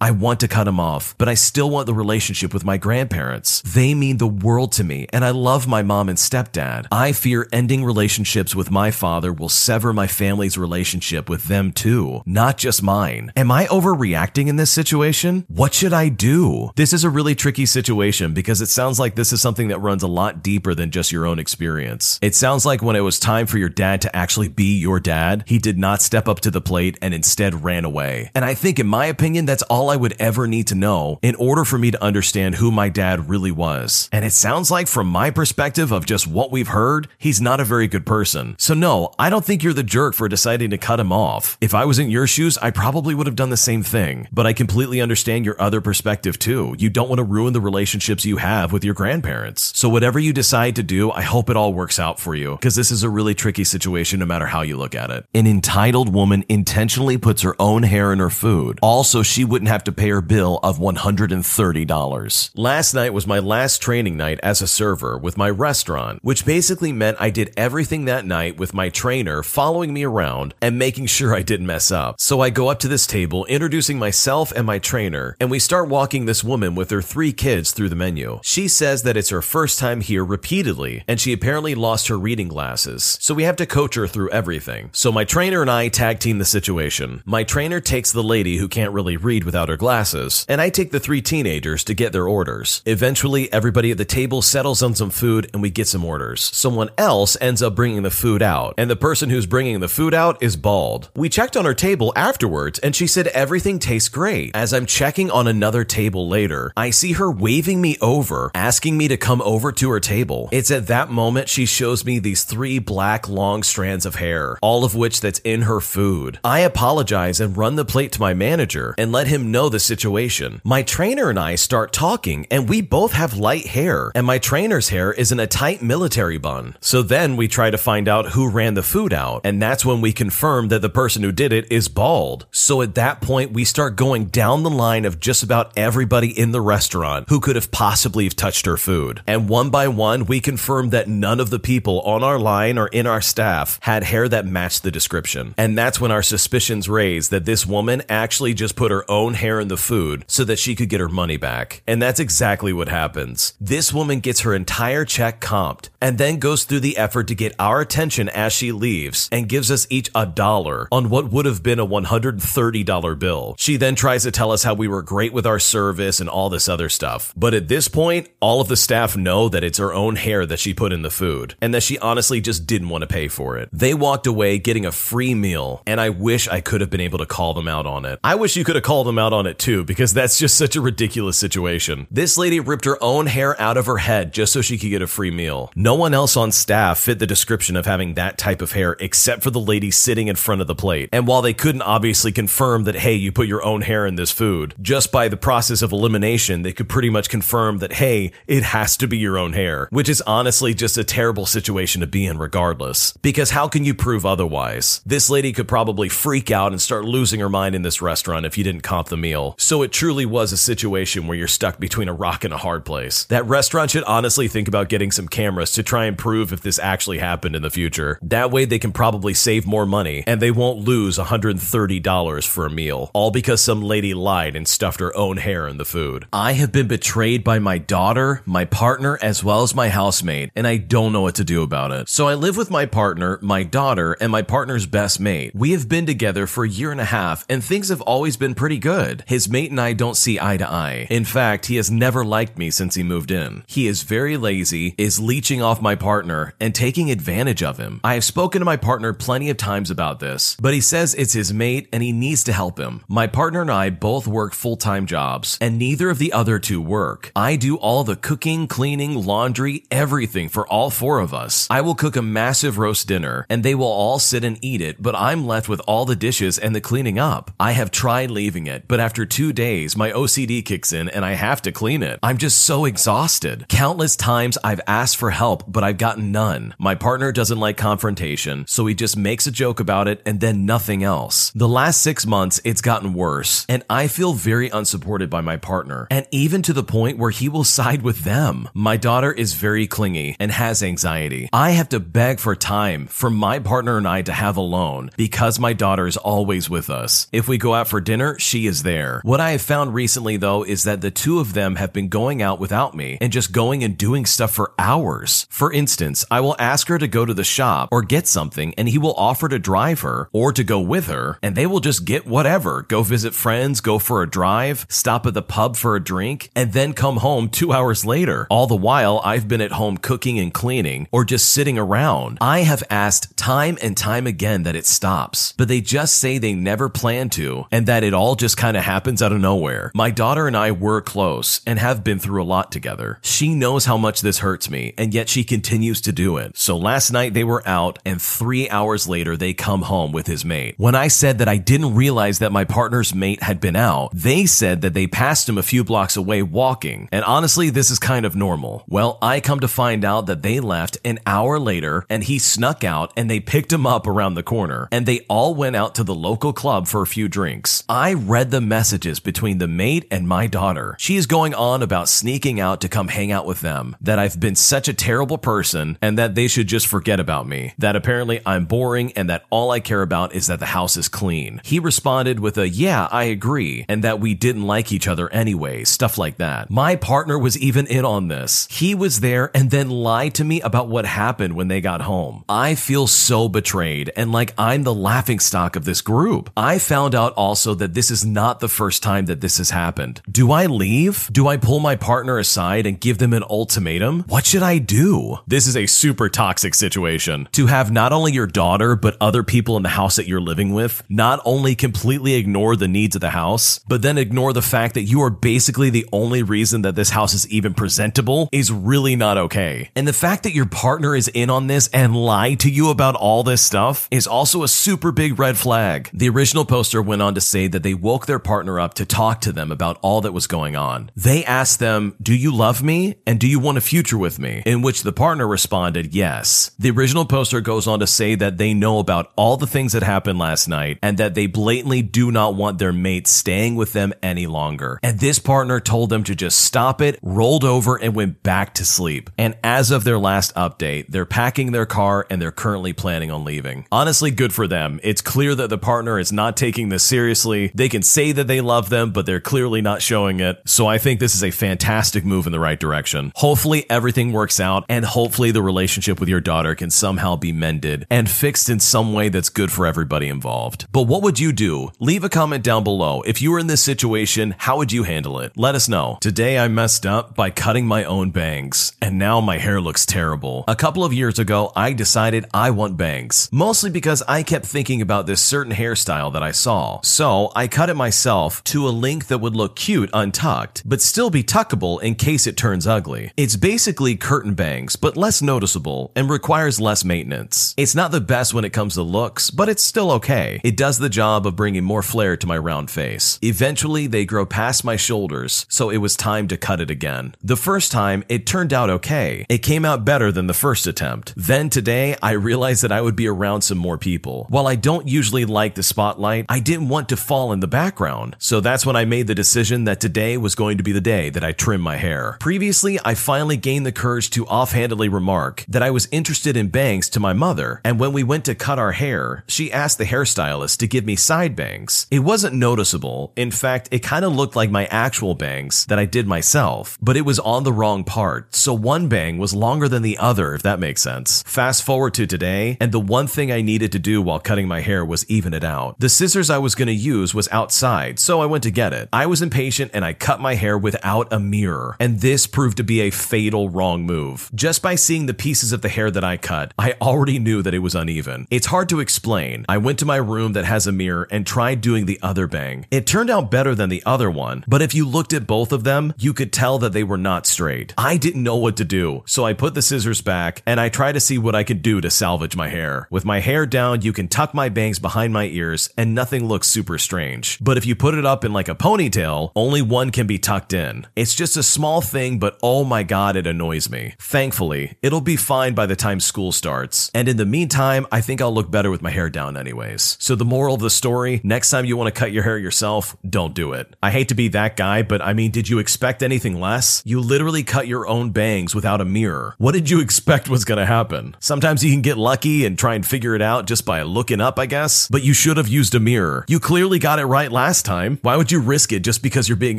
I 0.00 0.10
want 0.12 0.40
to 0.40 0.48
cut 0.48 0.68
him 0.68 0.78
off, 0.78 1.16
but 1.18 1.28
I 1.28 1.34
still 1.34 1.68
want 1.68 1.86
the 1.86 1.94
relationship 1.94 2.54
with 2.54 2.64
my 2.64 2.76
grandparents. 2.76 3.60
They 3.62 3.92
mean 3.92 4.18
the 4.18 4.26
world 4.26 4.70
to 4.72 4.84
me, 4.84 5.08
and 5.12 5.24
I 5.24 5.30
love 5.30 5.66
my 5.66 5.82
mom 5.82 6.08
and 6.08 6.16
stepdad. 6.16 6.86
I 6.92 7.12
fear 7.12 7.48
ending 7.52 7.84
relationships 7.84 8.54
with 8.54 8.70
my 8.70 8.90
father 8.92 9.32
will 9.32 9.48
sever 9.48 9.92
my 9.92 10.06
family's 10.06 10.56
relationship 10.56 11.28
with 11.28 11.48
them 11.48 11.72
too, 11.72 12.22
not 12.24 12.56
just 12.56 12.82
mine. 12.82 13.32
Am 13.34 13.50
I 13.50 13.66
overreacting 13.66 14.46
in 14.46 14.56
this 14.56 14.70
situation? 14.70 15.44
What 15.48 15.74
should 15.74 15.92
I 15.92 16.08
do? 16.08 16.70
This 16.76 16.92
is 16.92 17.02
a 17.02 17.10
really 17.10 17.34
tricky 17.34 17.66
situation 17.66 18.34
because 18.34 18.60
it 18.60 18.68
sounds 18.68 19.00
like 19.00 19.16
this 19.16 19.32
is 19.32 19.40
something 19.40 19.68
that 19.68 19.80
runs 19.80 20.04
a 20.04 20.08
lot 20.08 20.42
deeper 20.42 20.74
than 20.74 20.92
just 20.92 21.10
your 21.10 21.26
own 21.26 21.38
experience. 21.40 22.18
It 22.22 22.36
sounds 22.36 22.64
like 22.64 22.82
when 22.82 22.96
it 22.96 23.00
was 23.00 23.18
time 23.18 23.46
for 23.46 23.58
your 23.58 23.68
dad 23.68 24.02
to 24.02 24.16
actually 24.16 24.48
be 24.48 24.78
your 24.78 25.00
dad, 25.00 25.44
he 25.46 25.58
did 25.58 25.78
not 25.78 26.00
step 26.00 26.28
up 26.28 26.38
to 26.40 26.50
the 26.50 26.60
plate 26.60 26.96
and 27.02 27.12
instead 27.12 27.64
ran 27.64 27.84
away. 27.84 28.30
And 28.34 28.44
I 28.44 28.54
think, 28.54 28.78
in 28.78 28.86
my 28.86 29.06
opinion, 29.06 29.31
that's 29.40 29.62
all 29.64 29.90
I 29.90 29.96
would 29.96 30.14
ever 30.18 30.46
need 30.46 30.66
to 30.68 30.74
know 30.74 31.18
in 31.22 31.34
order 31.36 31.64
for 31.64 31.78
me 31.78 31.90
to 31.90 32.02
understand 32.02 32.56
who 32.56 32.70
my 32.70 32.88
dad 32.88 33.28
really 33.28 33.50
was. 33.50 34.08
And 34.12 34.24
it 34.24 34.32
sounds 34.32 34.70
like, 34.70 34.88
from 34.88 35.06
my 35.06 35.30
perspective 35.30 35.92
of 35.92 36.06
just 36.06 36.26
what 36.26 36.52
we've 36.52 36.68
heard, 36.68 37.08
he's 37.18 37.40
not 37.40 37.60
a 37.60 37.64
very 37.64 37.88
good 37.88 38.06
person. 38.06 38.54
So, 38.58 38.74
no, 38.74 39.12
I 39.18 39.30
don't 39.30 39.44
think 39.44 39.62
you're 39.62 39.72
the 39.72 39.82
jerk 39.82 40.14
for 40.14 40.28
deciding 40.28 40.70
to 40.70 40.78
cut 40.78 41.00
him 41.00 41.12
off. 41.12 41.58
If 41.60 41.74
I 41.74 41.84
was 41.84 41.98
in 41.98 42.10
your 42.10 42.26
shoes, 42.26 42.58
I 42.58 42.70
probably 42.70 43.14
would 43.14 43.26
have 43.26 43.36
done 43.36 43.50
the 43.50 43.56
same 43.56 43.82
thing. 43.82 44.28
But 44.32 44.46
I 44.46 44.52
completely 44.52 45.00
understand 45.00 45.44
your 45.44 45.60
other 45.60 45.80
perspective 45.80 46.38
too. 46.38 46.74
You 46.78 46.90
don't 46.90 47.08
want 47.08 47.18
to 47.18 47.24
ruin 47.24 47.52
the 47.52 47.60
relationships 47.60 48.24
you 48.24 48.36
have 48.36 48.72
with 48.72 48.84
your 48.84 48.94
grandparents. 48.94 49.76
So, 49.78 49.88
whatever 49.88 50.18
you 50.18 50.32
decide 50.32 50.76
to 50.76 50.82
do, 50.82 51.10
I 51.10 51.22
hope 51.22 51.50
it 51.50 51.56
all 51.56 51.74
works 51.74 51.98
out 51.98 52.18
for 52.18 52.34
you 52.34 52.52
because 52.56 52.76
this 52.76 52.90
is 52.90 53.02
a 53.02 53.10
really 53.10 53.34
tricky 53.34 53.64
situation 53.64 54.20
no 54.20 54.26
matter 54.26 54.46
how 54.46 54.62
you 54.62 54.76
look 54.76 54.94
at 54.94 55.10
it. 55.10 55.26
An 55.34 55.46
entitled 55.46 56.12
woman 56.12 56.44
intentionally 56.48 57.18
puts 57.18 57.42
her 57.42 57.54
own 57.60 57.82
hair 57.82 58.12
in 58.12 58.18
her 58.18 58.30
food. 58.30 58.78
Also, 58.82 59.11
she 59.20 59.44
wouldn't 59.44 59.68
have 59.68 59.84
to 59.84 59.92
pay 59.92 60.08
her 60.10 60.22
bill 60.22 60.60
of 60.62 60.78
$130. 60.78 62.50
Last 62.54 62.94
night 62.94 63.12
was 63.12 63.26
my 63.26 63.40
last 63.40 63.82
training 63.82 64.16
night 64.16 64.38
as 64.42 64.62
a 64.62 64.66
server 64.68 65.18
with 65.18 65.36
my 65.36 65.50
restaurant, 65.50 66.20
which 66.22 66.46
basically 66.46 66.92
meant 66.92 67.18
I 67.20 67.28
did 67.28 67.52
everything 67.56 68.04
that 68.04 68.24
night 68.24 68.58
with 68.58 68.72
my 68.72 68.88
trainer 68.88 69.42
following 69.42 69.92
me 69.92 70.04
around 70.04 70.54
and 70.62 70.78
making 70.78 71.06
sure 71.06 71.34
I 71.34 71.42
didn't 71.42 71.66
mess 71.66 71.90
up. 71.90 72.20
So 72.20 72.40
I 72.40 72.48
go 72.48 72.68
up 72.68 72.78
to 72.78 72.88
this 72.88 73.06
table, 73.06 73.44
introducing 73.46 73.98
myself 73.98 74.52
and 74.52 74.64
my 74.64 74.78
trainer, 74.78 75.36
and 75.40 75.50
we 75.50 75.58
start 75.58 75.88
walking 75.88 76.26
this 76.26 76.44
woman 76.44 76.76
with 76.76 76.90
her 76.90 77.02
three 77.02 77.32
kids 77.32 77.72
through 77.72 77.88
the 77.88 77.96
menu. 77.96 78.38
She 78.44 78.68
says 78.68 79.02
that 79.02 79.16
it's 79.16 79.30
her 79.30 79.42
first 79.42 79.80
time 79.80 80.00
here 80.00 80.24
repeatedly, 80.24 81.02
and 81.08 81.20
she 81.20 81.32
apparently 81.32 81.74
lost 81.74 82.06
her 82.06 82.18
reading 82.18 82.46
glasses. 82.46 83.18
So 83.20 83.34
we 83.34 83.42
have 83.42 83.56
to 83.56 83.66
coach 83.66 83.96
her 83.96 84.06
through 84.06 84.30
everything. 84.30 84.90
So 84.92 85.10
my 85.10 85.24
trainer 85.24 85.60
and 85.60 85.70
I 85.70 85.88
tag 85.88 86.20
team 86.20 86.38
the 86.38 86.44
situation. 86.44 87.22
My 87.24 87.42
trainer 87.42 87.80
takes 87.80 88.12
the 88.12 88.22
lady 88.22 88.58
who 88.58 88.68
can't 88.68 88.92
really 88.92 89.01
read 89.02 89.44
without 89.44 89.68
her 89.68 89.76
glasses, 89.76 90.46
and 90.48 90.60
I 90.60 90.70
take 90.70 90.90
the 90.90 91.00
three 91.00 91.20
teenagers 91.20 91.84
to 91.84 91.94
get 91.94 92.12
their 92.12 92.28
orders. 92.28 92.82
Eventually, 92.86 93.52
everybody 93.52 93.90
at 93.90 93.98
the 93.98 94.04
table 94.04 94.42
settles 94.42 94.82
on 94.82 94.94
some 94.94 95.10
food 95.10 95.50
and 95.52 95.60
we 95.60 95.70
get 95.70 95.88
some 95.88 96.04
orders. 96.04 96.42
Someone 96.54 96.90
else 96.96 97.36
ends 97.40 97.62
up 97.62 97.74
bringing 97.74 98.02
the 98.02 98.10
food 98.10 98.42
out, 98.42 98.74
and 98.78 98.88
the 98.88 98.96
person 98.96 99.30
who's 99.30 99.46
bringing 99.46 99.80
the 99.80 99.88
food 99.88 100.14
out 100.14 100.42
is 100.42 100.56
bald. 100.56 101.10
We 101.16 101.28
checked 101.28 101.56
on 101.56 101.64
her 101.64 101.74
table 101.74 102.12
afterwards, 102.16 102.78
and 102.78 102.94
she 102.94 103.06
said 103.06 103.26
everything 103.28 103.78
tastes 103.78 104.08
great. 104.08 104.54
As 104.54 104.72
I'm 104.72 104.86
checking 104.86 105.30
on 105.30 105.46
another 105.46 105.84
table 105.84 106.28
later, 106.28 106.72
I 106.76 106.90
see 106.90 107.12
her 107.12 107.30
waving 107.30 107.80
me 107.80 107.96
over, 108.00 108.50
asking 108.54 108.96
me 108.96 109.08
to 109.08 109.16
come 109.16 109.42
over 109.42 109.72
to 109.72 109.90
her 109.90 110.00
table. 110.00 110.48
It's 110.52 110.70
at 110.70 110.86
that 110.86 111.10
moment 111.10 111.48
she 111.48 111.66
shows 111.66 112.04
me 112.04 112.18
these 112.18 112.44
three 112.44 112.78
black 112.78 113.28
long 113.28 113.62
strands 113.62 114.06
of 114.06 114.16
hair, 114.16 114.58
all 114.62 114.84
of 114.84 114.94
which 114.94 115.20
that's 115.20 115.40
in 115.40 115.62
her 115.62 115.80
food. 115.80 116.38
I 116.44 116.60
apologize 116.60 117.40
and 117.40 117.56
run 117.56 117.76
the 117.76 117.84
plate 117.84 118.12
to 118.12 118.20
my 118.20 118.34
manager 118.34 118.91
and 118.98 119.12
let 119.12 119.26
him 119.26 119.50
know 119.50 119.68
the 119.68 119.80
situation. 119.80 120.60
My 120.64 120.82
trainer 120.82 121.30
and 121.30 121.38
I 121.38 121.54
start 121.54 121.92
talking, 121.92 122.46
and 122.50 122.68
we 122.68 122.80
both 122.80 123.12
have 123.12 123.36
light 123.36 123.66
hair, 123.66 124.12
and 124.14 124.26
my 124.26 124.38
trainer's 124.38 124.88
hair 124.88 125.12
is 125.12 125.32
in 125.32 125.40
a 125.40 125.46
tight 125.46 125.82
military 125.82 126.38
bun. 126.38 126.76
So 126.80 127.02
then 127.02 127.36
we 127.36 127.48
try 127.48 127.70
to 127.70 127.78
find 127.78 128.08
out 128.08 128.30
who 128.30 128.50
ran 128.50 128.74
the 128.74 128.82
food 128.82 129.12
out, 129.12 129.42
and 129.44 129.60
that's 129.60 129.84
when 129.84 130.00
we 130.00 130.12
confirm 130.12 130.68
that 130.68 130.82
the 130.82 130.88
person 130.88 131.22
who 131.22 131.32
did 131.32 131.52
it 131.52 131.70
is 131.70 131.88
bald. 131.88 132.46
So 132.50 132.82
at 132.82 132.94
that 132.94 133.20
point, 133.20 133.52
we 133.52 133.64
start 133.64 133.96
going 133.96 134.26
down 134.26 134.62
the 134.62 134.70
line 134.70 135.04
of 135.04 135.20
just 135.20 135.42
about 135.42 135.72
everybody 135.76 136.38
in 136.38 136.52
the 136.52 136.60
restaurant 136.60 137.28
who 137.28 137.40
could 137.40 137.56
have 137.56 137.70
possibly 137.70 138.24
have 138.24 138.36
touched 138.36 138.66
her 138.66 138.76
food. 138.76 139.22
And 139.26 139.48
one 139.48 139.70
by 139.70 139.88
one, 139.88 140.26
we 140.26 140.40
confirm 140.40 140.90
that 140.90 141.08
none 141.08 141.40
of 141.40 141.50
the 141.50 141.58
people 141.58 142.00
on 142.02 142.22
our 142.22 142.38
line 142.38 142.78
or 142.78 142.88
in 142.88 143.06
our 143.06 143.20
staff 143.20 143.78
had 143.82 144.04
hair 144.04 144.28
that 144.28 144.46
matched 144.46 144.82
the 144.82 144.90
description. 144.90 145.54
And 145.56 145.76
that's 145.76 146.00
when 146.00 146.10
our 146.10 146.22
suspicions 146.22 146.88
raised 146.88 147.30
that 147.30 147.44
this 147.44 147.66
woman 147.66 148.02
actually 148.08 148.54
just 148.54 148.76
put 148.82 148.90
her 148.90 149.08
own 149.08 149.34
hair 149.34 149.60
in 149.60 149.68
the 149.68 149.76
food 149.76 150.24
so 150.26 150.42
that 150.42 150.58
she 150.58 150.74
could 150.74 150.88
get 150.88 150.98
her 150.98 151.08
money 151.08 151.36
back. 151.36 151.84
And 151.86 152.02
that's 152.02 152.18
exactly 152.18 152.72
what 152.72 152.88
happens. 152.88 153.54
This 153.60 153.92
woman 153.92 154.18
gets 154.18 154.40
her 154.40 154.56
entire 154.56 155.04
check 155.04 155.40
comped 155.40 155.88
and 156.00 156.18
then 156.18 156.40
goes 156.40 156.64
through 156.64 156.80
the 156.80 156.96
effort 156.96 157.28
to 157.28 157.36
get 157.36 157.54
our 157.60 157.80
attention 157.80 158.28
as 158.30 158.52
she 158.52 158.72
leaves 158.72 159.28
and 159.30 159.48
gives 159.48 159.70
us 159.70 159.86
each 159.88 160.10
a 160.16 160.26
dollar 160.26 160.88
on 160.90 161.10
what 161.10 161.30
would 161.30 161.46
have 161.46 161.62
been 161.62 161.78
a 161.78 161.86
$130 161.86 163.18
bill. 163.20 163.54
She 163.56 163.76
then 163.76 163.94
tries 163.94 164.24
to 164.24 164.32
tell 164.32 164.50
us 164.50 164.64
how 164.64 164.74
we 164.74 164.88
were 164.88 165.00
great 165.00 165.32
with 165.32 165.46
our 165.46 165.60
service 165.60 166.18
and 166.18 166.28
all 166.28 166.50
this 166.50 166.68
other 166.68 166.88
stuff. 166.88 167.32
But 167.36 167.54
at 167.54 167.68
this 167.68 167.86
point, 167.86 168.30
all 168.40 168.60
of 168.60 168.66
the 168.66 168.76
staff 168.76 169.16
know 169.16 169.48
that 169.48 169.62
it's 169.62 169.78
her 169.78 169.94
own 169.94 170.16
hair 170.16 170.44
that 170.44 170.58
she 170.58 170.74
put 170.74 170.92
in 170.92 171.02
the 171.02 171.10
food 171.10 171.54
and 171.62 171.72
that 171.72 171.84
she 171.84 172.00
honestly 172.00 172.40
just 172.40 172.66
didn't 172.66 172.88
want 172.88 173.02
to 173.02 173.06
pay 173.06 173.28
for 173.28 173.56
it. 173.58 173.68
They 173.72 173.94
walked 173.94 174.26
away 174.26 174.58
getting 174.58 174.86
a 174.86 174.90
free 174.90 175.36
meal, 175.36 175.84
and 175.86 176.00
I 176.00 176.08
wish 176.08 176.48
I 176.48 176.60
could 176.60 176.80
have 176.80 176.90
been 176.90 177.00
able 177.00 177.18
to 177.18 177.26
call 177.26 177.54
them 177.54 177.68
out 177.68 177.86
on 177.86 178.04
it. 178.04 178.18
I 178.24 178.34
wish 178.34 178.56
you 178.56 178.64
could 178.64 178.71
have 178.76 178.84
called 178.84 179.06
them 179.06 179.18
out 179.18 179.32
on 179.32 179.46
it 179.46 179.58
too, 179.58 179.84
because 179.84 180.14
that's 180.14 180.38
just 180.38 180.56
such 180.56 180.76
a 180.76 180.80
ridiculous 180.80 181.38
situation. 181.38 182.06
This 182.10 182.36
lady 182.36 182.60
ripped 182.60 182.84
her 182.84 183.02
own 183.02 183.26
hair 183.26 183.60
out 183.60 183.76
of 183.76 183.86
her 183.86 183.98
head 183.98 184.32
just 184.32 184.52
so 184.52 184.60
she 184.60 184.78
could 184.78 184.90
get 184.90 185.02
a 185.02 185.06
free 185.06 185.30
meal. 185.30 185.70
No 185.74 185.94
one 185.94 186.14
else 186.14 186.36
on 186.36 186.52
staff 186.52 186.98
fit 186.98 187.18
the 187.18 187.26
description 187.26 187.76
of 187.76 187.86
having 187.86 188.14
that 188.14 188.38
type 188.38 188.62
of 188.62 188.72
hair 188.72 188.96
except 189.00 189.42
for 189.42 189.50
the 189.50 189.60
lady 189.60 189.90
sitting 189.90 190.28
in 190.28 190.36
front 190.36 190.60
of 190.60 190.66
the 190.66 190.74
plate. 190.74 191.08
And 191.12 191.26
while 191.26 191.42
they 191.42 191.54
couldn't 191.54 191.82
obviously 191.82 192.32
confirm 192.32 192.84
that, 192.84 192.96
hey, 192.96 193.14
you 193.14 193.32
put 193.32 193.48
your 193.48 193.64
own 193.64 193.82
hair 193.82 194.06
in 194.06 194.16
this 194.16 194.30
food, 194.30 194.74
just 194.80 195.12
by 195.12 195.28
the 195.28 195.36
process 195.36 195.82
of 195.82 195.92
elimination, 195.92 196.62
they 196.62 196.72
could 196.72 196.88
pretty 196.88 197.10
much 197.10 197.28
confirm 197.28 197.78
that, 197.78 197.94
hey, 197.94 198.32
it 198.46 198.62
has 198.62 198.96
to 198.98 199.06
be 199.06 199.18
your 199.18 199.38
own 199.38 199.52
hair, 199.52 199.88
which 199.90 200.08
is 200.08 200.22
honestly 200.22 200.74
just 200.74 200.98
a 200.98 201.04
terrible 201.04 201.46
situation 201.46 202.00
to 202.00 202.06
be 202.06 202.26
in 202.26 202.38
regardless. 202.38 203.12
Because 203.22 203.50
how 203.50 203.68
can 203.68 203.84
you 203.84 203.94
prove 203.94 204.26
otherwise? 204.26 205.00
This 205.06 205.30
lady 205.30 205.52
could 205.52 205.68
probably 205.68 206.08
freak 206.08 206.50
out 206.50 206.72
and 206.72 206.80
start 206.80 207.04
losing 207.04 207.40
her 207.40 207.48
mind 207.48 207.74
in 207.74 207.82
this 207.82 208.02
restaurant 208.02 208.46
if 208.46 208.58
you 208.62 208.72
didn't 208.72 208.84
comp 208.84 209.08
the 209.08 209.16
meal. 209.16 209.56
So 209.58 209.82
it 209.82 209.90
truly 209.90 210.24
was 210.24 210.52
a 210.52 210.56
situation 210.56 211.26
where 211.26 211.36
you're 211.36 211.48
stuck 211.48 211.80
between 211.80 212.08
a 212.08 212.14
rock 212.14 212.44
and 212.44 212.54
a 212.54 212.58
hard 212.58 212.84
place. 212.84 213.24
That 213.24 213.44
restaurant 213.44 213.90
should 213.90 214.04
honestly 214.04 214.46
think 214.46 214.68
about 214.68 214.88
getting 214.88 215.10
some 215.10 215.26
cameras 215.26 215.72
to 215.72 215.82
try 215.82 216.04
and 216.04 216.16
prove 216.16 216.52
if 216.52 216.60
this 216.60 216.78
actually 216.78 217.18
happened 217.18 217.56
in 217.56 217.62
the 217.62 217.70
future. 217.70 218.20
That 218.22 218.52
way 218.52 218.64
they 218.64 218.78
can 218.78 218.92
probably 218.92 219.34
save 219.34 219.66
more 219.66 219.84
money 219.84 220.22
and 220.28 220.40
they 220.40 220.52
won't 220.52 220.78
lose 220.78 221.18
$130 221.18 222.46
for 222.46 222.66
a 222.66 222.70
meal, 222.70 223.10
all 223.12 223.32
because 223.32 223.60
some 223.60 223.82
lady 223.82 224.14
lied 224.14 224.54
and 224.54 224.68
stuffed 224.68 225.00
her 225.00 225.16
own 225.16 225.38
hair 225.38 225.66
in 225.66 225.76
the 225.76 225.84
food. 225.84 226.26
I 226.32 226.52
have 226.52 226.70
been 226.70 226.86
betrayed 226.86 227.42
by 227.42 227.58
my 227.58 227.78
daughter, 227.78 228.42
my 228.46 228.64
partner, 228.64 229.18
as 229.20 229.42
well 229.42 229.64
as 229.64 229.74
my 229.74 229.88
housemate, 229.88 230.52
and 230.54 230.68
I 230.68 230.76
don't 230.76 231.12
know 231.12 231.22
what 231.22 231.34
to 231.34 231.44
do 231.44 231.62
about 231.64 231.90
it. 231.90 232.08
So 232.08 232.28
I 232.28 232.34
live 232.34 232.56
with 232.56 232.70
my 232.70 232.86
partner, 232.86 233.40
my 233.42 233.64
daughter, 233.64 234.12
and 234.20 234.30
my 234.30 234.42
partner's 234.42 234.86
best 234.86 235.18
mate. 235.18 235.52
We 235.52 235.72
have 235.72 235.88
been 235.88 236.06
together 236.06 236.46
for 236.46 236.64
a 236.64 236.68
year 236.68 236.92
and 236.92 237.00
a 237.00 237.06
half, 237.06 237.44
and 237.48 237.64
things 237.64 237.88
have 237.88 238.00
always 238.02 238.36
been 238.36 238.51
been 238.52 238.58
pretty 238.58 238.78
good. 238.78 239.24
His 239.26 239.48
mate 239.48 239.70
and 239.70 239.80
I 239.80 239.94
don't 239.94 240.16
see 240.16 240.38
eye 240.38 240.58
to 240.58 240.70
eye. 240.70 241.06
In 241.08 241.24
fact, 241.24 241.66
he 241.66 241.76
has 241.76 241.90
never 241.90 242.22
liked 242.22 242.58
me 242.58 242.70
since 242.70 242.94
he 242.94 243.02
moved 243.02 243.30
in. 243.30 243.64
He 243.66 243.86
is 243.86 244.02
very 244.02 244.36
lazy, 244.36 244.94
is 244.98 245.18
leeching 245.18 245.62
off 245.62 245.80
my 245.80 245.94
partner, 245.94 246.52
and 246.60 246.74
taking 246.74 247.10
advantage 247.10 247.62
of 247.62 247.78
him. 247.78 248.00
I 248.04 248.14
have 248.14 248.24
spoken 248.24 248.60
to 248.60 248.66
my 248.66 248.76
partner 248.76 249.14
plenty 249.14 249.48
of 249.48 249.56
times 249.56 249.90
about 249.90 250.20
this, 250.20 250.56
but 250.60 250.74
he 250.74 250.82
says 250.82 251.14
it's 251.14 251.32
his 251.32 251.54
mate 251.54 251.88
and 251.92 252.02
he 252.02 252.12
needs 252.12 252.44
to 252.44 252.52
help 252.52 252.78
him. 252.78 253.04
My 253.08 253.26
partner 253.26 253.62
and 253.62 253.70
I 253.70 253.88
both 253.88 254.26
work 254.26 254.52
full 254.52 254.76
time 254.76 255.06
jobs, 255.06 255.56
and 255.60 255.78
neither 255.78 256.10
of 256.10 256.18
the 256.18 256.32
other 256.32 256.58
two 256.58 256.80
work. 256.80 257.32
I 257.34 257.56
do 257.56 257.76
all 257.76 258.04
the 258.04 258.16
cooking, 258.16 258.66
cleaning, 258.66 259.14
laundry, 259.14 259.84
everything 259.90 260.50
for 260.50 260.66
all 260.66 260.90
four 260.90 261.20
of 261.20 261.32
us. 261.32 261.66
I 261.70 261.80
will 261.80 261.94
cook 261.94 262.16
a 262.16 262.22
massive 262.22 262.76
roast 262.76 263.08
dinner, 263.08 263.46
and 263.48 263.62
they 263.62 263.74
will 263.74 263.86
all 263.86 264.18
sit 264.18 264.44
and 264.44 264.58
eat 264.60 264.82
it, 264.82 265.00
but 265.00 265.14
I'm 265.14 265.46
left 265.46 265.70
with 265.70 265.80
all 265.86 266.04
the 266.04 266.16
dishes 266.16 266.58
and 266.58 266.74
the 266.74 266.82
cleaning 266.82 267.18
up. 267.18 267.50
I 267.58 267.72
have 267.72 267.90
tried 267.90 268.30
leaving 268.42 268.66
it, 268.66 268.88
but 268.88 268.98
after 268.98 269.24
two 269.24 269.52
days, 269.52 269.96
my 269.96 270.10
OCD 270.10 270.64
kicks 270.64 270.92
in 270.92 271.08
and 271.08 271.24
I 271.24 271.34
have 271.34 271.62
to 271.62 271.70
clean 271.70 272.02
it. 272.02 272.18
I'm 272.24 272.38
just 272.38 272.62
so 272.62 272.86
exhausted. 272.86 273.66
Countless 273.68 274.16
times 274.16 274.58
I've 274.64 274.80
asked 274.88 275.16
for 275.16 275.30
help, 275.30 275.62
but 275.68 275.84
I've 275.84 275.96
gotten 276.06 276.32
none. 276.32 276.74
My 276.76 276.96
partner 276.96 277.30
doesn't 277.30 277.60
like 277.60 277.76
confrontation, 277.76 278.64
so 278.66 278.84
he 278.86 278.96
just 278.96 279.16
makes 279.16 279.46
a 279.46 279.52
joke 279.52 279.78
about 279.78 280.08
it 280.08 280.22
and 280.26 280.40
then 280.40 280.66
nothing 280.66 281.04
else. 281.04 281.52
The 281.54 281.68
last 281.68 282.02
six 282.02 282.26
months, 282.26 282.60
it's 282.64 282.80
gotten 282.80 283.14
worse, 283.14 283.64
and 283.68 283.84
I 283.88 284.08
feel 284.08 284.32
very 284.32 284.68
unsupported 284.70 285.30
by 285.30 285.40
my 285.40 285.56
partner, 285.56 286.08
and 286.10 286.26
even 286.32 286.62
to 286.62 286.72
the 286.72 286.82
point 286.82 287.18
where 287.18 287.30
he 287.30 287.48
will 287.48 287.62
side 287.62 288.02
with 288.02 288.24
them. 288.24 288.68
My 288.74 288.96
daughter 288.96 289.32
is 289.32 289.54
very 289.54 289.86
clingy 289.86 290.34
and 290.40 290.50
has 290.50 290.82
anxiety. 290.82 291.48
I 291.52 291.70
have 291.78 291.90
to 291.90 292.00
beg 292.00 292.40
for 292.40 292.56
time 292.56 293.06
for 293.06 293.30
my 293.30 293.60
partner 293.60 293.98
and 293.98 294.08
I 294.08 294.22
to 294.22 294.32
have 294.32 294.56
alone 294.56 295.10
because 295.16 295.60
my 295.60 295.74
daughter 295.74 296.08
is 296.08 296.16
always 296.16 296.68
with 296.68 296.90
us. 296.90 297.28
If 297.30 297.46
we 297.46 297.56
go 297.56 297.72
out 297.74 297.86
for 297.86 298.00
dinner, 298.00 298.21
she 298.38 298.66
is 298.66 298.82
there. 298.82 299.20
What 299.24 299.40
I 299.40 299.50
have 299.52 299.62
found 299.62 299.94
recently 299.94 300.36
though 300.36 300.62
is 300.64 300.84
that 300.84 301.00
the 301.00 301.10
two 301.10 301.40
of 301.40 301.54
them 301.54 301.76
have 301.76 301.92
been 301.92 302.08
going 302.08 302.40
out 302.42 302.60
without 302.60 302.94
me 302.94 303.18
and 303.20 303.32
just 303.32 303.52
going 303.52 303.82
and 303.84 303.98
doing 303.98 304.26
stuff 304.26 304.52
for 304.52 304.72
hours. 304.78 305.46
For 305.50 305.72
instance, 305.72 306.24
I 306.30 306.40
will 306.40 306.56
ask 306.58 306.88
her 306.88 306.98
to 306.98 307.08
go 307.08 307.24
to 307.24 307.34
the 307.34 307.44
shop 307.44 307.88
or 307.90 308.02
get 308.02 308.26
something 308.26 308.74
and 308.78 308.88
he 308.88 308.98
will 308.98 309.14
offer 309.14 309.48
to 309.48 309.58
drive 309.58 310.00
her 310.00 310.28
or 310.32 310.52
to 310.52 310.64
go 310.64 310.80
with 310.80 311.06
her 311.06 311.38
and 311.42 311.56
they 311.56 311.66
will 311.66 311.80
just 311.80 312.04
get 312.04 312.26
whatever, 312.26 312.82
go 312.82 313.02
visit 313.02 313.34
friends, 313.34 313.80
go 313.80 313.98
for 313.98 314.22
a 314.22 314.30
drive, 314.30 314.86
stop 314.88 315.26
at 315.26 315.34
the 315.34 315.42
pub 315.42 315.76
for 315.76 315.96
a 315.96 316.04
drink, 316.04 316.50
and 316.54 316.72
then 316.72 316.92
come 316.92 317.18
home 317.18 317.48
two 317.48 317.72
hours 317.72 318.04
later. 318.04 318.46
All 318.50 318.66
the 318.66 318.76
while 318.76 319.20
I've 319.24 319.48
been 319.48 319.60
at 319.60 319.72
home 319.72 319.96
cooking 319.96 320.38
and 320.38 320.52
cleaning 320.52 321.08
or 321.10 321.24
just 321.24 321.48
sitting 321.48 321.78
around. 321.78 322.38
I 322.40 322.60
have 322.60 322.82
asked 322.90 323.36
time 323.36 323.78
and 323.82 323.96
time 323.96 324.26
again 324.26 324.62
that 324.64 324.76
it 324.76 324.86
stops, 324.86 325.52
but 325.56 325.68
they 325.68 325.80
just 325.80 326.14
say 326.14 326.38
they 326.38 326.54
never 326.54 326.88
plan 326.88 327.30
to 327.30 327.66
and 327.70 327.86
that 327.86 328.04
it 328.04 328.11
all 328.14 328.34
just 328.34 328.56
kind 328.56 328.76
of 328.76 328.82
happens 328.82 329.22
out 329.22 329.32
of 329.32 329.40
nowhere. 329.40 329.90
My 329.94 330.10
daughter 330.10 330.46
and 330.46 330.56
I 330.56 330.70
were 330.72 331.00
close 331.00 331.60
and 331.66 331.78
have 331.78 332.04
been 332.04 332.18
through 332.18 332.42
a 332.42 332.44
lot 332.44 332.72
together. 332.72 333.18
She 333.22 333.54
knows 333.54 333.84
how 333.84 333.96
much 333.96 334.20
this 334.20 334.38
hurts 334.38 334.70
me 334.70 334.94
and 334.98 335.14
yet 335.14 335.28
she 335.28 335.44
continues 335.44 336.00
to 336.02 336.12
do 336.12 336.36
it. 336.36 336.56
So 336.56 336.76
last 336.76 337.12
night 337.12 337.34
they 337.34 337.44
were 337.44 337.66
out 337.66 337.98
and 338.04 338.20
three 338.20 338.68
hours 338.70 339.08
later 339.08 339.36
they 339.36 339.54
come 339.54 339.82
home 339.82 340.12
with 340.12 340.26
his 340.26 340.44
mate. 340.44 340.74
When 340.78 340.94
I 340.94 341.08
said 341.08 341.38
that 341.38 341.48
I 341.48 341.56
didn't 341.56 341.94
realize 341.94 342.38
that 342.40 342.52
my 342.52 342.64
partner's 342.64 343.14
mate 343.14 343.42
had 343.42 343.60
been 343.60 343.76
out, 343.76 344.10
they 344.12 344.46
said 344.46 344.80
that 344.82 344.94
they 344.94 345.06
passed 345.06 345.48
him 345.48 345.58
a 345.58 345.62
few 345.62 345.84
blocks 345.84 346.16
away 346.16 346.42
walking. 346.42 347.08
And 347.12 347.24
honestly, 347.24 347.70
this 347.70 347.90
is 347.90 347.98
kind 347.98 348.26
of 348.26 348.36
normal. 348.36 348.84
Well, 348.88 349.18
I 349.22 349.40
come 349.40 349.60
to 349.60 349.68
find 349.68 350.04
out 350.04 350.26
that 350.26 350.42
they 350.42 350.60
left 350.60 350.98
an 351.04 351.18
hour 351.26 351.58
later 351.58 352.04
and 352.08 352.24
he 352.24 352.38
snuck 352.38 352.84
out 352.84 353.12
and 353.16 353.30
they 353.30 353.40
picked 353.40 353.72
him 353.72 353.86
up 353.86 354.06
around 354.06 354.34
the 354.34 354.42
corner 354.42 354.88
and 354.90 355.06
they 355.06 355.20
all 355.28 355.54
went 355.54 355.76
out 355.76 355.94
to 355.96 356.04
the 356.04 356.14
local 356.14 356.52
club 356.52 356.86
for 356.86 357.02
a 357.02 357.06
few 357.06 357.28
drinks. 357.28 357.84
Read 358.10 358.50
the 358.50 358.60
messages 358.60 359.20
between 359.20 359.58
the 359.58 359.68
mate 359.68 360.08
and 360.10 360.26
my 360.26 360.48
daughter. 360.48 360.96
She 360.98 361.14
is 361.14 361.26
going 361.26 361.54
on 361.54 361.82
about 361.82 362.08
sneaking 362.08 362.58
out 362.58 362.80
to 362.80 362.88
come 362.88 363.06
hang 363.08 363.30
out 363.30 363.46
with 363.46 363.60
them, 363.60 363.94
that 364.00 364.18
I've 364.18 364.40
been 364.40 364.56
such 364.56 364.88
a 364.88 364.92
terrible 364.92 365.38
person 365.38 365.96
and 366.02 366.18
that 366.18 366.34
they 366.34 366.48
should 366.48 366.66
just 366.66 366.88
forget 366.88 367.20
about 367.20 367.46
me, 367.46 367.74
that 367.78 367.94
apparently 367.94 368.40
I'm 368.44 368.66
boring 368.66 369.12
and 369.12 369.30
that 369.30 369.44
all 369.50 369.70
I 369.70 369.78
care 369.78 370.02
about 370.02 370.34
is 370.34 370.48
that 370.48 370.58
the 370.58 370.66
house 370.66 370.96
is 370.96 371.08
clean. 371.08 371.60
He 371.64 371.78
responded 371.78 372.40
with 372.40 372.58
a, 372.58 372.68
yeah, 372.68 373.08
I 373.12 373.24
agree, 373.24 373.86
and 373.88 374.02
that 374.02 374.18
we 374.18 374.34
didn't 374.34 374.66
like 374.66 374.90
each 374.90 375.06
other 375.06 375.32
anyway, 375.32 375.84
stuff 375.84 376.18
like 376.18 376.38
that. 376.38 376.70
My 376.70 376.96
partner 376.96 377.38
was 377.38 377.56
even 377.58 377.86
in 377.86 378.04
on 378.04 378.26
this. 378.28 378.66
He 378.70 378.94
was 378.94 379.20
there 379.20 379.50
and 379.54 379.70
then 379.70 379.88
lied 379.88 380.34
to 380.34 380.44
me 380.44 380.60
about 380.60 380.88
what 380.88 381.06
happened 381.06 381.54
when 381.54 381.68
they 381.68 381.80
got 381.80 382.02
home. 382.02 382.44
I 382.48 382.74
feel 382.74 383.06
so 383.06 383.48
betrayed 383.48 384.10
and 384.16 384.32
like 384.32 384.54
I'm 384.58 384.82
the 384.82 384.94
laughing 384.94 385.38
stock 385.38 385.76
of 385.76 385.84
this 385.84 386.00
group. 386.00 386.50
I 386.56 386.78
found 386.78 387.14
out 387.14 387.32
also 387.34 387.74
that 387.74 387.91
this 387.94 388.10
is 388.10 388.24
not 388.24 388.60
the 388.60 388.68
first 388.68 389.02
time 389.02 389.26
that 389.26 389.40
this 389.40 389.58
has 389.58 389.70
happened. 389.70 390.22
Do 390.30 390.52
I 390.52 390.66
leave? 390.66 391.28
Do 391.32 391.48
I 391.48 391.56
pull 391.56 391.80
my 391.80 391.96
partner 391.96 392.38
aside 392.38 392.86
and 392.86 393.00
give 393.00 393.18
them 393.18 393.32
an 393.32 393.44
ultimatum? 393.44 394.24
What 394.28 394.46
should 394.46 394.62
I 394.62 394.78
do? 394.78 395.38
This 395.46 395.66
is 395.66 395.76
a 395.76 395.86
super 395.86 396.28
toxic 396.28 396.74
situation. 396.74 397.48
To 397.52 397.66
have 397.66 397.90
not 397.90 398.12
only 398.12 398.32
your 398.32 398.46
daughter, 398.46 398.96
but 398.96 399.16
other 399.20 399.42
people 399.42 399.76
in 399.76 399.82
the 399.82 399.90
house 399.90 400.16
that 400.16 400.26
you're 400.26 400.40
living 400.40 400.72
with, 400.72 401.02
not 401.08 401.40
only 401.44 401.74
completely 401.74 402.34
ignore 402.34 402.76
the 402.76 402.88
needs 402.88 403.14
of 403.14 403.20
the 403.20 403.30
house, 403.30 403.80
but 403.88 404.02
then 404.02 404.18
ignore 404.18 404.52
the 404.52 404.62
fact 404.62 404.94
that 404.94 405.02
you 405.02 405.20
are 405.22 405.30
basically 405.30 405.90
the 405.90 406.06
only 406.12 406.42
reason 406.42 406.82
that 406.82 406.96
this 406.96 407.10
house 407.10 407.34
is 407.34 407.48
even 407.48 407.74
presentable 407.74 408.48
is 408.52 408.72
really 408.72 409.16
not 409.16 409.36
okay. 409.36 409.90
And 409.94 410.06
the 410.06 410.12
fact 410.12 410.42
that 410.44 410.54
your 410.54 410.66
partner 410.66 411.14
is 411.14 411.28
in 411.28 411.50
on 411.50 411.66
this 411.66 411.88
and 411.88 412.16
lied 412.16 412.60
to 412.60 412.70
you 412.70 412.90
about 412.90 413.14
all 413.14 413.42
this 413.42 413.62
stuff 413.62 414.08
is 414.10 414.26
also 414.26 414.62
a 414.62 414.68
super 414.68 415.12
big 415.12 415.38
red 415.38 415.56
flag. 415.56 416.10
The 416.12 416.28
original 416.28 416.64
poster 416.64 417.02
went 417.02 417.22
on 417.22 417.34
to 417.34 417.40
say 417.40 417.68
that 417.68 417.81
they 417.82 417.94
woke 417.94 418.26
their 418.26 418.38
partner 418.38 418.80
up 418.80 418.94
to 418.94 419.04
talk 419.04 419.40
to 419.42 419.52
them 419.52 419.70
about 419.70 419.98
all 420.02 420.20
that 420.22 420.32
was 420.32 420.46
going 420.46 420.76
on. 420.76 421.10
They 421.16 421.44
asked 421.44 421.78
them, 421.78 422.14
Do 422.20 422.34
you 422.34 422.54
love 422.54 422.82
me? 422.82 423.16
And 423.26 423.38
do 423.40 423.46
you 423.46 423.58
want 423.58 423.78
a 423.78 423.82
future 423.82 424.18
with 424.18 424.38
me? 424.38 424.62
In 424.66 424.82
which 424.82 425.02
the 425.02 425.12
partner 425.12 425.46
responded, 425.46 426.14
Yes. 426.14 426.70
The 426.78 426.90
original 426.90 427.24
poster 427.24 427.60
goes 427.60 427.86
on 427.86 428.00
to 428.00 428.06
say 428.06 428.34
that 428.36 428.58
they 428.58 428.74
know 428.74 428.98
about 428.98 429.32
all 429.36 429.56
the 429.56 429.66
things 429.66 429.92
that 429.92 430.02
happened 430.02 430.38
last 430.38 430.68
night 430.68 430.98
and 431.02 431.18
that 431.18 431.34
they 431.34 431.46
blatantly 431.46 432.02
do 432.02 432.30
not 432.30 432.54
want 432.54 432.78
their 432.78 432.92
mate 432.92 433.26
staying 433.26 433.76
with 433.76 433.92
them 433.92 434.12
any 434.22 434.46
longer. 434.46 434.98
And 435.02 435.18
this 435.18 435.38
partner 435.38 435.80
told 435.80 436.10
them 436.10 436.24
to 436.24 436.34
just 436.34 436.60
stop 436.60 437.00
it, 437.00 437.18
rolled 437.22 437.64
over, 437.64 437.96
and 437.96 438.14
went 438.14 438.42
back 438.42 438.74
to 438.74 438.84
sleep. 438.84 439.30
And 439.38 439.56
as 439.64 439.90
of 439.90 440.04
their 440.04 440.18
last 440.18 440.54
update, 440.54 441.06
they're 441.08 441.26
packing 441.26 441.72
their 441.72 441.86
car 441.86 442.26
and 442.30 442.40
they're 442.40 442.52
currently 442.52 442.92
planning 442.92 443.30
on 443.30 443.44
leaving. 443.44 443.86
Honestly, 443.90 444.30
good 444.30 444.52
for 444.52 444.66
them. 444.66 445.00
It's 445.02 445.20
clear 445.20 445.54
that 445.54 445.70
the 445.70 445.78
partner 445.78 446.18
is 446.18 446.32
not 446.32 446.56
taking 446.56 446.88
this 446.88 447.02
seriously. 447.02 447.71
They 447.74 447.88
can 447.88 448.02
say 448.02 448.32
that 448.32 448.46
they 448.46 448.60
love 448.60 448.90
them, 448.90 449.12
but 449.12 449.26
they're 449.26 449.40
clearly 449.40 449.80
not 449.80 450.02
showing 450.02 450.40
it. 450.40 450.60
So 450.66 450.86
I 450.86 450.98
think 450.98 451.20
this 451.20 451.34
is 451.34 451.44
a 451.44 451.50
fantastic 451.50 452.24
move 452.24 452.46
in 452.46 452.52
the 452.52 452.60
right 452.60 452.78
direction. 452.78 453.32
Hopefully 453.36 453.84
everything 453.90 454.32
works 454.32 454.60
out 454.60 454.84
and 454.88 455.04
hopefully 455.04 455.50
the 455.50 455.62
relationship 455.62 456.20
with 456.20 456.28
your 456.28 456.40
daughter 456.40 456.74
can 456.74 456.90
somehow 456.90 457.36
be 457.36 457.52
mended 457.52 458.06
and 458.10 458.30
fixed 458.30 458.68
in 458.68 458.80
some 458.80 459.12
way 459.12 459.28
that's 459.28 459.48
good 459.48 459.70
for 459.70 459.86
everybody 459.86 460.28
involved. 460.28 460.86
But 460.92 461.02
what 461.02 461.22
would 461.22 461.38
you 461.38 461.52
do? 461.52 461.90
Leave 461.98 462.24
a 462.24 462.28
comment 462.28 462.64
down 462.64 462.84
below. 462.84 463.22
If 463.22 463.40
you 463.42 463.50
were 463.52 463.58
in 463.58 463.66
this 463.66 463.82
situation, 463.82 464.54
how 464.58 464.76
would 464.78 464.92
you 464.92 465.04
handle 465.04 465.38
it? 465.40 465.52
Let 465.56 465.74
us 465.74 465.88
know. 465.88 466.18
Today 466.20 466.58
I 466.58 466.68
messed 466.68 467.06
up 467.06 467.34
by 467.34 467.50
cutting 467.50 467.86
my 467.86 468.04
own 468.04 468.30
bangs 468.30 468.92
and 469.00 469.18
now 469.18 469.40
my 469.40 469.58
hair 469.58 469.80
looks 469.80 470.06
terrible. 470.06 470.64
A 470.68 470.76
couple 470.76 471.04
of 471.04 471.12
years 471.12 471.38
ago, 471.38 471.72
I 471.74 471.92
decided 471.92 472.46
I 472.52 472.70
want 472.70 472.96
bangs, 472.96 473.48
mostly 473.52 473.90
because 473.90 474.22
I 474.28 474.42
kept 474.42 474.66
thinking 474.66 475.00
about 475.00 475.26
this 475.26 475.40
certain 475.40 475.72
hairstyle 475.72 476.32
that 476.32 476.42
I 476.42 476.52
saw. 476.52 477.00
So 477.02 477.52
I 477.54 477.61
cut 477.66 477.90
it 477.90 477.94
myself 477.94 478.62
to 478.64 478.88
a 478.88 478.90
length 478.90 479.28
that 479.28 479.38
would 479.38 479.56
look 479.56 479.76
cute 479.76 480.10
untucked, 480.12 480.82
but 480.84 481.00
still 481.00 481.30
be 481.30 481.42
tuckable 481.42 482.02
in 482.02 482.14
case 482.14 482.46
it 482.46 482.56
turns 482.56 482.86
ugly. 482.86 483.32
It's 483.36 483.56
basically 483.56 484.16
curtain 484.16 484.54
bangs, 484.54 484.96
but 484.96 485.16
less 485.16 485.42
noticeable 485.42 486.12
and 486.16 486.30
requires 486.30 486.80
less 486.80 487.04
maintenance. 487.04 487.74
It's 487.76 487.94
not 487.94 488.10
the 488.10 488.20
best 488.20 488.54
when 488.54 488.64
it 488.64 488.72
comes 488.72 488.94
to 488.94 489.02
looks, 489.02 489.50
but 489.50 489.68
it's 489.68 489.82
still 489.82 490.10
okay. 490.12 490.60
It 490.64 490.76
does 490.76 490.98
the 490.98 491.08
job 491.08 491.46
of 491.46 491.56
bringing 491.56 491.84
more 491.84 492.02
flair 492.02 492.36
to 492.36 492.46
my 492.46 492.58
round 492.58 492.90
face. 492.90 493.38
Eventually, 493.42 494.06
they 494.06 494.24
grow 494.24 494.46
past 494.46 494.84
my 494.84 494.96
shoulders, 494.96 495.66
so 495.68 495.90
it 495.90 495.98
was 495.98 496.16
time 496.16 496.48
to 496.48 496.56
cut 496.56 496.80
it 496.80 496.90
again. 496.90 497.34
The 497.42 497.56
first 497.56 497.92
time, 497.92 498.24
it 498.28 498.46
turned 498.46 498.72
out 498.72 498.90
okay. 498.90 499.46
It 499.48 499.58
came 499.58 499.84
out 499.84 500.04
better 500.04 500.32
than 500.32 500.46
the 500.46 500.54
first 500.54 500.86
attempt. 500.86 501.34
Then 501.36 501.70
today, 501.70 502.16
I 502.22 502.32
realized 502.32 502.82
that 502.82 502.92
I 502.92 503.00
would 503.00 503.16
be 503.16 503.28
around 503.28 503.62
some 503.62 503.78
more 503.78 503.98
people. 503.98 504.46
While 504.48 504.66
I 504.66 504.74
don't 504.74 505.08
usually 505.08 505.44
like 505.44 505.74
the 505.74 505.82
spotlight, 505.82 506.46
I 506.48 506.60
didn't 506.60 506.88
want 506.88 507.08
to 507.10 507.16
fall 507.16 507.51
in 507.52 507.60
the 507.60 507.66
background. 507.66 508.36
So 508.38 508.60
that's 508.60 508.84
when 508.84 508.96
I 508.96 509.04
made 509.04 509.26
the 509.26 509.34
decision 509.34 509.84
that 509.84 510.00
today 510.00 510.36
was 510.36 510.54
going 510.54 510.78
to 510.78 510.82
be 510.82 510.92
the 510.92 511.00
day 511.00 511.30
that 511.30 511.44
I 511.44 511.52
trim 511.52 511.80
my 511.80 511.96
hair. 511.96 512.36
Previously, 512.40 512.98
I 513.04 513.14
finally 513.14 513.56
gained 513.56 513.86
the 513.86 513.92
courage 513.92 514.30
to 514.30 514.46
offhandedly 514.46 515.08
remark 515.08 515.64
that 515.68 515.82
I 515.82 515.90
was 515.90 516.08
interested 516.10 516.56
in 516.56 516.68
bangs 516.68 517.08
to 517.10 517.20
my 517.20 517.32
mother, 517.32 517.80
and 517.84 517.98
when 517.98 518.12
we 518.12 518.22
went 518.22 518.44
to 518.46 518.54
cut 518.54 518.78
our 518.78 518.92
hair, 518.92 519.44
she 519.46 519.72
asked 519.72 519.98
the 519.98 520.04
hairstylist 520.04 520.78
to 520.78 520.86
give 520.86 521.04
me 521.04 521.16
side 521.16 521.54
bangs. 521.54 522.06
It 522.10 522.20
wasn't 522.20 522.54
noticeable. 522.54 523.32
In 523.36 523.50
fact, 523.50 523.88
it 523.90 524.00
kind 524.00 524.24
of 524.24 524.34
looked 524.34 524.56
like 524.56 524.70
my 524.70 524.86
actual 524.86 525.34
bangs 525.34 525.86
that 525.86 525.98
I 525.98 526.04
did 526.04 526.26
myself, 526.26 526.98
but 527.00 527.16
it 527.16 527.24
was 527.26 527.38
on 527.38 527.64
the 527.64 527.72
wrong 527.72 528.04
part, 528.04 528.54
so 528.54 528.72
one 528.72 529.08
bang 529.08 529.38
was 529.38 529.54
longer 529.54 529.88
than 529.88 530.02
the 530.02 530.18
other, 530.18 530.54
if 530.54 530.62
that 530.62 530.80
makes 530.80 531.02
sense. 531.02 531.42
Fast 531.46 531.82
forward 531.82 532.14
to 532.14 532.26
today, 532.26 532.76
and 532.80 532.92
the 532.92 533.00
one 533.00 533.26
thing 533.26 533.52
I 533.52 533.60
needed 533.60 533.92
to 533.92 533.98
do 533.98 534.22
while 534.22 534.40
cutting 534.40 534.68
my 534.68 534.80
hair 534.80 535.04
was 535.04 535.28
even 535.30 535.54
it 535.54 535.64
out. 535.64 535.98
The 535.98 536.08
scissors 536.08 536.50
I 536.50 536.58
was 536.58 536.74
going 536.74 536.88
to 536.88 536.94
use 536.94 537.34
was 537.34 537.41
was 537.42 537.48
outside, 537.50 538.20
so 538.20 538.40
I 538.40 538.46
went 538.46 538.62
to 538.62 538.70
get 538.70 538.92
it. 538.92 539.08
I 539.12 539.26
was 539.26 539.42
impatient 539.42 539.90
and 539.94 540.04
I 540.04 540.12
cut 540.12 540.40
my 540.40 540.54
hair 540.54 540.78
without 540.78 541.32
a 541.32 541.40
mirror, 541.40 541.96
and 541.98 542.20
this 542.20 542.46
proved 542.46 542.76
to 542.76 542.84
be 542.84 543.00
a 543.00 543.10
fatal 543.10 543.68
wrong 543.68 544.04
move. 544.06 544.48
Just 544.54 544.80
by 544.80 544.94
seeing 544.94 545.26
the 545.26 545.34
pieces 545.34 545.72
of 545.72 545.82
the 545.82 545.88
hair 545.88 546.08
that 546.12 546.22
I 546.22 546.36
cut, 546.36 546.72
I 546.78 546.94
already 547.00 547.40
knew 547.40 547.60
that 547.62 547.74
it 547.74 547.80
was 547.80 547.96
uneven. 547.96 548.46
It's 548.48 548.66
hard 548.66 548.88
to 548.90 549.00
explain. 549.00 549.66
I 549.68 549.78
went 549.78 549.98
to 549.98 550.04
my 550.04 550.18
room 550.18 550.52
that 550.52 550.66
has 550.66 550.86
a 550.86 550.92
mirror 550.92 551.26
and 551.32 551.44
tried 551.44 551.80
doing 551.80 552.06
the 552.06 552.20
other 552.22 552.46
bang. 552.46 552.86
It 552.92 553.08
turned 553.08 553.28
out 553.28 553.50
better 553.50 553.74
than 553.74 553.88
the 553.88 554.04
other 554.06 554.30
one, 554.30 554.62
but 554.68 554.82
if 554.82 554.94
you 554.94 555.04
looked 555.04 555.32
at 555.32 555.48
both 555.48 555.72
of 555.72 555.82
them, 555.82 556.14
you 556.18 556.32
could 556.32 556.52
tell 556.52 556.78
that 556.78 556.92
they 556.92 557.02
were 557.02 557.18
not 557.18 557.44
straight. 557.44 557.92
I 557.98 558.18
didn't 558.18 558.44
know 558.44 558.56
what 558.56 558.76
to 558.76 558.84
do, 558.84 559.24
so 559.26 559.44
I 559.44 559.52
put 559.52 559.74
the 559.74 559.82
scissors 559.82 560.22
back 560.22 560.62
and 560.64 560.78
I 560.78 560.88
tried 560.88 561.14
to 561.14 561.20
see 561.20 561.38
what 561.38 561.56
I 561.56 561.64
could 561.64 561.82
do 561.82 562.00
to 562.00 562.08
salvage 562.08 562.54
my 562.54 562.68
hair. 562.68 563.08
With 563.10 563.24
my 563.24 563.40
hair 563.40 563.66
down, 563.66 564.02
you 564.02 564.12
can 564.12 564.28
tuck 564.28 564.54
my 564.54 564.68
bangs 564.68 565.00
behind 565.00 565.32
my 565.32 565.46
ears 565.46 565.90
and 565.96 566.14
nothing 566.14 566.46
looks 566.46 566.68
super 566.68 566.98
strange. 566.98 567.21
But 567.60 567.76
if 567.76 567.86
you 567.86 567.94
put 567.94 568.14
it 568.14 568.26
up 568.26 568.44
in 568.44 568.52
like 568.52 568.68
a 568.68 568.74
ponytail, 568.74 569.52
only 569.54 569.82
one 569.82 570.10
can 570.10 570.26
be 570.26 570.38
tucked 570.38 570.72
in. 570.72 571.06
It's 571.16 571.34
just 571.34 571.56
a 571.56 571.62
small 571.62 572.00
thing, 572.00 572.38
but 572.38 572.58
oh 572.62 572.84
my 572.84 573.02
god, 573.02 573.36
it 573.36 573.46
annoys 573.46 573.90
me. 573.90 574.14
Thankfully, 574.18 574.96
it'll 575.02 575.20
be 575.20 575.36
fine 575.36 575.74
by 575.74 575.86
the 575.86 575.96
time 575.96 576.20
school 576.20 576.52
starts. 576.52 577.10
And 577.14 577.28
in 577.28 577.36
the 577.36 577.46
meantime, 577.46 578.06
I 578.10 578.20
think 578.20 578.40
I'll 578.40 578.54
look 578.54 578.70
better 578.70 578.90
with 578.90 579.02
my 579.02 579.10
hair 579.10 579.30
down 579.30 579.56
anyways. 579.56 580.16
So 580.20 580.34
the 580.34 580.44
moral 580.44 580.74
of 580.74 580.80
the 580.80 580.90
story, 580.90 581.40
next 581.44 581.70
time 581.70 581.84
you 581.84 581.96
want 581.96 582.12
to 582.12 582.18
cut 582.18 582.32
your 582.32 582.42
hair 582.42 582.58
yourself, 582.58 583.16
don't 583.28 583.54
do 583.54 583.72
it. 583.72 583.94
I 584.02 584.10
hate 584.10 584.28
to 584.28 584.34
be 584.34 584.48
that 584.48 584.76
guy, 584.76 585.02
but 585.02 585.22
I 585.22 585.32
mean, 585.32 585.50
did 585.50 585.68
you 585.68 585.78
expect 585.78 586.22
anything 586.22 586.60
less? 586.60 587.02
You 587.04 587.20
literally 587.20 587.62
cut 587.62 587.86
your 587.86 588.06
own 588.06 588.30
bangs 588.30 588.74
without 588.74 589.00
a 589.00 589.04
mirror. 589.04 589.54
What 589.58 589.72
did 589.72 589.90
you 589.90 590.00
expect 590.00 590.48
was 590.48 590.64
going 590.64 590.78
to 590.78 590.86
happen? 590.86 591.36
Sometimes 591.40 591.84
you 591.84 591.92
can 591.92 592.02
get 592.02 592.18
lucky 592.18 592.64
and 592.64 592.78
try 592.78 592.94
and 592.94 593.06
figure 593.06 593.34
it 593.34 593.42
out 593.42 593.66
just 593.66 593.84
by 593.84 594.02
looking 594.02 594.40
up, 594.40 594.58
I 594.58 594.66
guess, 594.66 595.08
but 595.08 595.22
you 595.22 595.32
should 595.32 595.56
have 595.56 595.68
used 595.68 595.94
a 595.94 596.00
mirror. 596.00 596.44
You 596.48 596.58
clearly 596.60 596.98
got 596.98 597.11
it 597.18 597.24
right 597.24 597.50
last 597.50 597.84
time. 597.84 598.18
Why 598.22 598.36
would 598.36 598.52
you 598.52 598.60
risk 598.60 598.92
it 598.92 599.00
just 599.00 599.22
because 599.22 599.48
you're 599.48 599.56
being 599.56 599.78